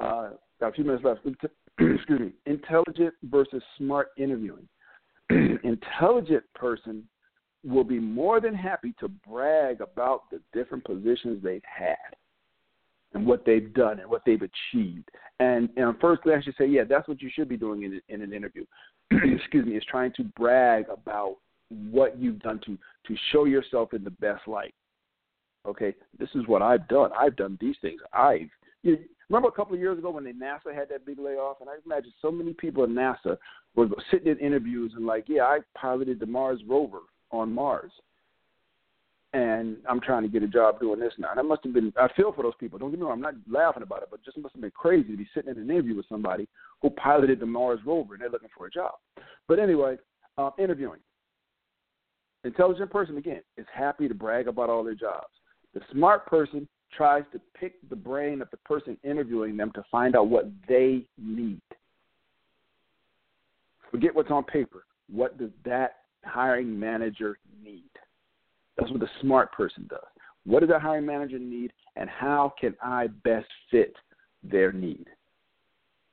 uh, 0.00 0.30
got 0.58 0.68
a 0.68 0.72
few 0.72 0.84
minutes 0.84 1.04
left. 1.04 1.20
Excuse 1.78 2.20
me. 2.20 2.32
Intelligent 2.46 3.14
versus 3.24 3.62
smart 3.78 4.08
interviewing. 4.16 4.68
Intelligent 5.30 6.44
person 6.54 7.04
will 7.64 7.84
be 7.84 7.98
more 7.98 8.40
than 8.40 8.54
happy 8.54 8.94
to 9.00 9.08
brag 9.08 9.80
about 9.80 10.30
the 10.30 10.40
different 10.52 10.84
positions 10.84 11.42
they've 11.42 11.62
had 11.64 11.96
and 13.12 13.26
what 13.26 13.44
they've 13.44 13.72
done 13.74 14.00
and 14.00 14.08
what 14.08 14.22
they've 14.24 14.42
achieved. 14.42 15.08
And, 15.40 15.68
and 15.76 15.98
first 16.00 16.22
glance, 16.22 16.46
you 16.46 16.52
say, 16.56 16.66
yeah, 16.66 16.84
that's 16.88 17.08
what 17.08 17.20
you 17.20 17.30
should 17.32 17.48
be 17.48 17.56
doing 17.56 17.82
in, 17.82 18.00
in 18.08 18.22
an 18.22 18.32
interview. 18.32 18.64
Excuse 19.36 19.66
me, 19.66 19.76
is 19.76 19.84
trying 19.90 20.12
to 20.14 20.24
brag 20.24 20.86
about 20.88 21.36
what 21.90 22.18
you've 22.18 22.40
done 22.40 22.60
to 22.66 22.76
to 23.06 23.16
show 23.32 23.44
yourself 23.44 23.94
in 23.94 24.04
the 24.04 24.10
best 24.10 24.46
light. 24.46 24.74
Okay, 25.66 25.94
this 26.18 26.28
is 26.34 26.46
what 26.46 26.62
I've 26.62 26.86
done. 26.88 27.10
I've 27.18 27.36
done 27.36 27.58
these 27.60 27.76
things. 27.82 28.00
I've 28.12 28.48
you 28.82 28.98
remember 29.28 29.48
a 29.48 29.52
couple 29.52 29.74
of 29.74 29.80
years 29.80 29.98
ago 29.98 30.10
when 30.10 30.24
the 30.24 30.32
NASA 30.32 30.74
had 30.74 30.88
that 30.88 31.06
big 31.06 31.18
layoff, 31.18 31.60
and 31.60 31.68
I 31.68 31.74
imagine 31.84 32.12
so 32.20 32.30
many 32.30 32.52
people 32.54 32.82
at 32.82 32.90
NASA 32.90 33.36
were 33.76 33.86
sitting 34.10 34.32
in 34.32 34.38
interviews 34.38 34.92
and 34.96 35.06
like, 35.06 35.24
yeah, 35.28 35.42
I 35.42 35.60
piloted 35.76 36.18
the 36.18 36.26
Mars 36.26 36.60
rover 36.66 37.00
on 37.30 37.52
Mars. 37.52 37.92
And 39.32 39.76
I'm 39.88 40.00
trying 40.00 40.22
to 40.22 40.28
get 40.28 40.42
a 40.42 40.48
job 40.48 40.80
doing 40.80 40.98
this 40.98 41.12
now. 41.18 41.30
And 41.30 41.38
that 41.38 41.44
must 41.44 41.62
have 41.62 41.72
been, 41.72 41.92
I 41.96 42.08
feel 42.16 42.32
for 42.32 42.42
those 42.42 42.54
people. 42.58 42.78
Don't 42.78 42.90
get 42.90 42.98
me 42.98 43.06
wrong, 43.06 43.12
I'm 43.12 43.20
not 43.20 43.34
laughing 43.48 43.84
about 43.84 44.02
it, 44.02 44.08
but 44.10 44.24
just 44.24 44.36
must 44.38 44.54
have 44.54 44.62
been 44.62 44.72
crazy 44.72 45.10
to 45.10 45.16
be 45.16 45.28
sitting 45.32 45.50
in 45.50 45.58
an 45.58 45.70
interview 45.70 45.94
with 45.94 46.06
somebody 46.08 46.48
who 46.82 46.90
piloted 46.90 47.38
the 47.38 47.46
Mars 47.46 47.78
rover 47.86 48.14
and 48.14 48.22
they're 48.22 48.30
looking 48.30 48.48
for 48.56 48.66
a 48.66 48.70
job. 48.70 48.94
But 49.46 49.60
anyway, 49.60 49.96
uh, 50.36 50.50
interviewing. 50.58 51.00
Intelligent 52.44 52.90
person, 52.90 53.18
again, 53.18 53.42
is 53.56 53.66
happy 53.72 54.08
to 54.08 54.14
brag 54.14 54.48
about 54.48 54.70
all 54.70 54.82
their 54.82 54.94
jobs. 54.94 55.28
The 55.74 55.80
smart 55.92 56.26
person 56.26 56.66
tries 56.92 57.22
to 57.32 57.40
pick 57.54 57.74
the 57.88 57.96
brain 57.96 58.42
of 58.42 58.50
the 58.50 58.56
person 58.58 58.96
interviewing 59.04 59.56
them 59.56 59.70
to 59.74 59.84
find 59.90 60.16
out 60.16 60.28
what 60.28 60.50
they 60.68 61.06
need. 61.18 61.60
Forget 63.90 64.14
what's 64.14 64.30
on 64.30 64.44
paper. 64.44 64.84
What 65.12 65.38
does 65.38 65.50
that 65.64 65.96
hiring 66.24 66.78
manager 66.78 67.38
need? 67.62 67.89
That's 68.76 68.90
what 68.90 69.00
the 69.00 69.08
smart 69.20 69.52
person 69.52 69.86
does. 69.88 70.00
What 70.44 70.60
does 70.60 70.70
that 70.70 70.80
hiring 70.80 71.06
manager 71.06 71.38
need, 71.38 71.72
and 71.96 72.08
how 72.08 72.54
can 72.58 72.74
I 72.82 73.08
best 73.24 73.48
fit 73.70 73.94
their 74.42 74.72
need? 74.72 75.06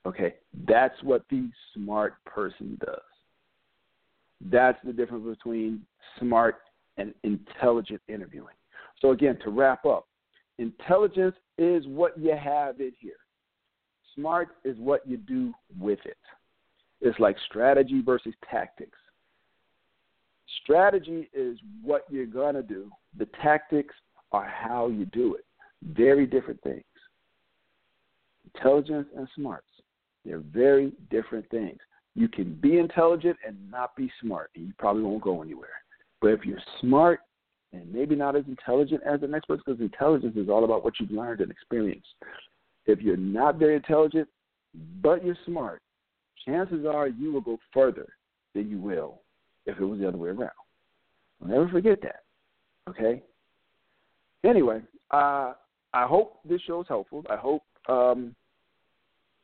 Okay, 0.05 0.35
that's 0.67 1.01
what 1.03 1.23
the 1.29 1.49
smart 1.73 2.15
person 2.25 2.77
does. 2.85 2.99
That's 4.49 4.77
the 4.85 4.93
difference 4.93 5.25
between 5.25 5.81
smart 6.19 6.59
and 6.97 7.13
intelligent 7.23 8.01
interviewing. 8.07 8.55
So, 9.01 9.11
again, 9.11 9.37
to 9.43 9.49
wrap 9.49 9.85
up, 9.85 10.07
intelligence 10.57 11.35
is 11.57 11.85
what 11.87 12.17
you 12.17 12.35
have 12.35 12.79
in 12.79 12.91
here, 12.99 13.17
smart 14.15 14.49
is 14.63 14.77
what 14.77 15.07
you 15.07 15.17
do 15.17 15.53
with 15.79 15.99
it. 16.05 16.17
It's 17.01 17.19
like 17.19 17.37
strategy 17.47 18.01
versus 18.01 18.33
tactics. 18.49 18.97
Strategy 20.63 21.29
is 21.33 21.57
what 21.81 22.03
you're 22.09 22.25
going 22.25 22.55
to 22.55 22.63
do, 22.63 22.89
the 23.17 23.27
tactics 23.41 23.93
are 24.31 24.45
how 24.47 24.87
you 24.87 25.05
do 25.05 25.35
it. 25.35 25.45
Very 25.83 26.25
different 26.25 26.61
things. 26.63 26.83
Intelligence 28.55 29.07
and 29.15 29.27
smarts, 29.35 29.67
they're 30.25 30.39
very 30.39 30.93
different 31.09 31.49
things. 31.49 31.77
You 32.15 32.27
can 32.27 32.55
be 32.55 32.79
intelligent 32.79 33.37
and 33.45 33.55
not 33.69 33.95
be 33.95 34.11
smart, 34.21 34.49
and 34.55 34.67
you 34.67 34.73
probably 34.79 35.03
won't 35.03 35.21
go 35.21 35.41
anywhere. 35.41 35.69
But 36.21 36.29
if 36.29 36.45
you're 36.45 36.57
smart 36.81 37.19
and 37.73 37.91
maybe 37.93 38.15
not 38.15 38.35
as 38.35 38.45
intelligent 38.47 39.01
as 39.05 39.21
the 39.21 39.27
next 39.27 39.45
person, 39.45 39.63
because 39.65 39.81
intelligence 39.81 40.35
is 40.35 40.49
all 40.49 40.63
about 40.63 40.83
what 40.83 40.93
you've 40.99 41.11
learned 41.11 41.41
and 41.41 41.51
experienced. 41.51 42.07
If 42.85 43.01
you're 43.01 43.17
not 43.17 43.59
very 43.59 43.75
intelligent, 43.75 44.27
but 45.01 45.23
you're 45.23 45.37
smart, 45.45 45.81
chances 46.45 46.85
are 46.85 47.07
you 47.07 47.33
will 47.33 47.41
go 47.41 47.59
further 47.73 48.07
than 48.55 48.69
you 48.69 48.79
will 48.79 49.21
if 49.67 49.79
it 49.79 49.85
was 49.85 49.99
the 49.99 50.07
other 50.07 50.17
way 50.17 50.29
around. 50.29 50.49
I'll 51.41 51.49
never 51.49 51.69
forget 51.69 52.01
that. 52.01 52.23
Okay? 52.89 53.21
Anyway, 54.43 54.81
uh, 55.11 55.53
I 55.93 56.05
hope 56.05 56.39
this 56.47 56.61
show 56.61 56.81
is 56.81 56.87
helpful. 56.87 57.23
I 57.29 57.35
hope 57.35 57.63
um, 57.87 58.35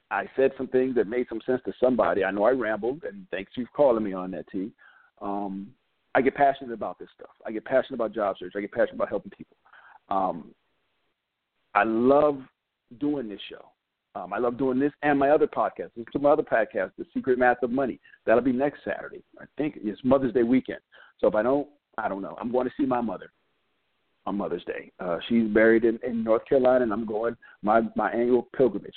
I 0.09 0.25
said 0.35 0.51
some 0.57 0.67
things 0.67 0.95
that 0.95 1.07
made 1.07 1.27
some 1.29 1.41
sense 1.45 1.61
to 1.65 1.73
somebody. 1.79 2.23
I 2.23 2.31
know 2.31 2.43
I 2.43 2.51
rambled, 2.51 3.03
and 3.03 3.27
thanks 3.31 3.51
you 3.55 3.65
for 3.65 3.71
calling 3.75 4.03
me 4.03 4.13
on 4.13 4.31
that, 4.31 4.47
T. 4.51 4.71
Um, 5.21 5.67
I 6.15 6.21
get 6.21 6.35
passionate 6.35 6.73
about 6.73 6.99
this 6.99 7.09
stuff. 7.15 7.31
I 7.45 7.51
get 7.51 7.65
passionate 7.65 7.95
about 7.95 8.13
job 8.13 8.35
search. 8.39 8.53
I 8.55 8.61
get 8.61 8.71
passionate 8.71 8.95
about 8.95 9.09
helping 9.09 9.31
people. 9.31 9.57
Um, 10.09 10.53
I 11.73 11.83
love 11.83 12.39
doing 12.99 13.27
this 13.27 13.39
show. 13.49 13.65
Um, 14.15 14.31
I 14.31 14.37
love 14.37 14.57
doing 14.57 14.79
this 14.79 14.91
and 15.01 15.17
my 15.17 15.29
other 15.29 15.47
podcast. 15.47 15.89
This 15.95 16.05
is 16.13 16.21
my 16.21 16.31
other 16.31 16.43
podcast, 16.43 16.91
The 16.97 17.05
Secret 17.13 17.39
Math 17.39 17.63
of 17.63 17.71
Money. 17.71 17.99
That'll 18.25 18.43
be 18.43 18.51
next 18.51 18.83
Saturday. 18.83 19.23
I 19.39 19.45
think 19.57 19.77
it's 19.77 19.99
Mother's 20.03 20.33
Day 20.33 20.43
weekend. 20.43 20.79
So 21.19 21.27
if 21.27 21.35
I 21.35 21.41
don't, 21.41 21.67
I 21.97 22.07
don't 22.09 22.21
know. 22.21 22.37
I'm 22.39 22.51
going 22.51 22.67
to 22.67 22.73
see 22.77 22.85
my 22.85 23.01
mother 23.01 23.31
on 24.25 24.37
Mother's 24.37 24.63
Day. 24.65 24.91
Uh, 24.99 25.17
she's 25.27 25.47
buried 25.47 25.83
in, 25.83 25.99
in 26.05 26.23
North 26.23 26.45
Carolina, 26.45 26.83
and 26.83 26.93
I'm 26.93 27.05
going 27.05 27.35
my 27.61 27.81
my 27.95 28.11
annual 28.11 28.47
pilgrimage. 28.55 28.95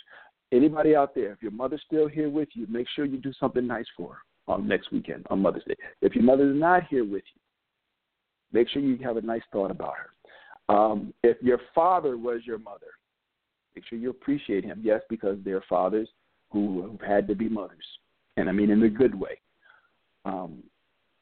Anybody 0.52 0.94
out 0.94 1.14
there, 1.14 1.32
if 1.32 1.42
your 1.42 1.50
mother's 1.50 1.82
still 1.86 2.08
here 2.08 2.30
with 2.30 2.48
you, 2.54 2.66
make 2.68 2.86
sure 2.94 3.04
you 3.04 3.18
do 3.18 3.32
something 3.40 3.66
nice 3.66 3.86
for 3.96 4.14
her 4.14 4.18
on 4.48 4.68
next 4.68 4.92
weekend 4.92 5.26
on 5.30 5.42
Mother's 5.42 5.64
Day. 5.64 5.74
If 6.02 6.14
your 6.14 6.24
mother 6.24 6.48
is 6.48 6.56
not 6.56 6.86
here 6.88 7.04
with 7.04 7.24
you, 7.34 7.40
make 8.52 8.68
sure 8.68 8.82
you 8.82 8.98
have 9.02 9.16
a 9.16 9.22
nice 9.22 9.42
thought 9.52 9.70
about 9.70 9.94
her. 9.96 10.74
Um, 10.74 11.12
if 11.22 11.36
your 11.42 11.60
father 11.74 12.16
was 12.16 12.42
your 12.44 12.58
mother, 12.58 12.86
Make 13.76 13.84
sure 13.86 13.98
you 13.98 14.10
appreciate 14.10 14.64
him. 14.64 14.80
Yes, 14.82 15.02
because 15.08 15.38
they're 15.44 15.62
fathers 15.68 16.08
who 16.50 16.82
have 16.82 17.08
had 17.08 17.28
to 17.28 17.34
be 17.34 17.48
mothers, 17.48 17.84
and 18.36 18.48
I 18.48 18.52
mean 18.52 18.70
in 18.70 18.82
a 18.82 18.88
good 18.88 19.14
way. 19.14 19.38
Um, 20.24 20.62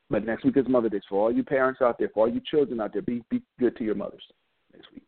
but 0.09 0.25
next 0.25 0.45
week 0.45 0.57
is 0.57 0.69
Mother 0.69 0.89
Day. 0.89 1.01
For 1.09 1.21
all 1.21 1.33
you 1.33 1.43
parents 1.43 1.83
out 1.83 1.99
there, 1.99 2.11
for 2.15 2.27
all 2.27 2.33
you 2.33 2.41
children 2.49 2.81
out 2.81 2.93
there, 2.93 3.03
be 3.03 3.23
be 3.29 3.43
good 3.59 3.77
to 3.77 3.85
your 3.85 3.97
mothers 3.97 4.23
next 4.73 4.93
week. 4.93 5.03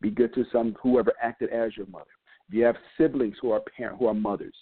Be 0.00 0.10
good 0.10 0.32
to 0.34 0.44
some 0.50 0.74
whoever 0.82 1.12
acted 1.22 1.50
as 1.50 1.76
your 1.76 1.86
mother. 1.86 2.06
If 2.48 2.54
you 2.54 2.64
have 2.64 2.76
siblings 2.96 3.36
who 3.42 3.50
are 3.50 3.60
parent 3.76 3.98
who 3.98 4.06
are 4.06 4.14
mothers, 4.14 4.54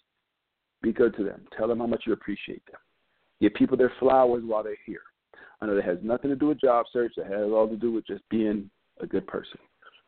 be 0.82 0.92
good 0.92 1.16
to 1.16 1.24
them. 1.24 1.46
Tell 1.56 1.68
them 1.68 1.78
how 1.78 1.86
much 1.86 2.02
you 2.06 2.12
appreciate 2.12 2.64
them. 2.66 2.80
Give 3.40 3.54
people 3.54 3.76
their 3.76 3.92
flowers 4.00 4.42
while 4.44 4.64
they're 4.64 4.76
here. 4.84 5.02
I 5.60 5.66
know 5.66 5.76
that 5.76 5.84
has 5.84 5.98
nothing 6.02 6.30
to 6.30 6.36
do 6.36 6.48
with 6.48 6.60
job 6.60 6.86
search. 6.92 7.12
That 7.16 7.26
has 7.26 7.52
all 7.52 7.68
to 7.68 7.76
do 7.76 7.92
with 7.92 8.06
just 8.06 8.28
being 8.28 8.68
a 9.00 9.06
good 9.06 9.26
person. 9.26 9.58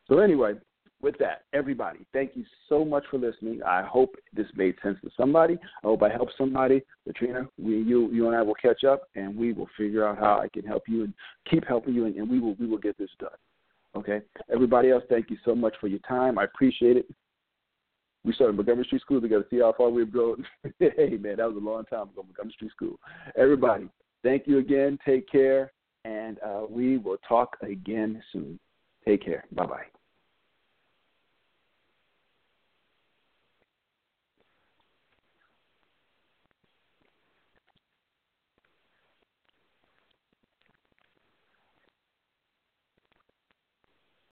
So 0.08 0.18
anyway, 0.18 0.54
with 1.02 1.16
that, 1.18 1.44
everybody, 1.52 2.00
thank 2.12 2.36
you 2.36 2.44
so 2.68 2.84
much 2.84 3.04
for 3.10 3.18
listening. 3.18 3.62
I 3.62 3.82
hope 3.82 4.16
this 4.34 4.46
made 4.54 4.74
sense 4.82 4.98
to 5.02 5.10
somebody. 5.16 5.54
I 5.82 5.86
hope 5.86 6.02
I 6.02 6.10
helped 6.10 6.34
somebody. 6.36 6.82
Katrina, 7.06 7.48
we, 7.58 7.78
you, 7.78 8.10
you 8.12 8.26
and 8.26 8.36
I 8.36 8.42
will 8.42 8.54
catch 8.54 8.84
up, 8.84 9.02
and 9.14 9.36
we 9.36 9.52
will 9.52 9.68
figure 9.78 10.06
out 10.06 10.18
how 10.18 10.40
I 10.40 10.48
can 10.48 10.64
help 10.64 10.82
you 10.88 11.04
and 11.04 11.14
keep 11.50 11.66
helping 11.66 11.94
you, 11.94 12.04
and, 12.04 12.16
and 12.16 12.28
we 12.28 12.38
will 12.38 12.54
we 12.54 12.66
will 12.66 12.78
get 12.78 12.98
this 12.98 13.10
done. 13.18 13.30
Okay. 13.96 14.20
Everybody 14.52 14.90
else, 14.90 15.02
thank 15.08 15.30
you 15.30 15.36
so 15.44 15.54
much 15.54 15.74
for 15.80 15.88
your 15.88 15.98
time. 16.00 16.38
I 16.38 16.44
appreciate 16.44 16.96
it. 16.96 17.06
We 18.22 18.34
started 18.34 18.56
Montgomery 18.56 18.84
Street 18.84 19.00
School 19.00 19.20
together. 19.20 19.46
See 19.50 19.60
how 19.60 19.74
far 19.76 19.88
we've 19.88 20.12
grown. 20.12 20.44
hey 20.78 21.16
man, 21.18 21.36
that 21.38 21.48
was 21.48 21.56
a 21.56 21.64
long 21.64 21.84
time 21.86 22.08
ago. 22.08 22.22
Montgomery 22.22 22.52
Street 22.52 22.72
School. 22.72 22.98
Everybody, 23.36 23.88
thank 24.22 24.46
you 24.46 24.58
again. 24.58 24.98
Take 25.04 25.30
care. 25.30 25.72
and 26.04 26.38
uh, 26.44 26.62
we 26.68 26.98
will 26.98 27.18
talk 27.28 27.56
again 27.62 28.22
soon. 28.32 28.58
Take 29.06 29.24
care. 29.24 29.44
Bye 29.52 29.66
bye. 29.66 29.99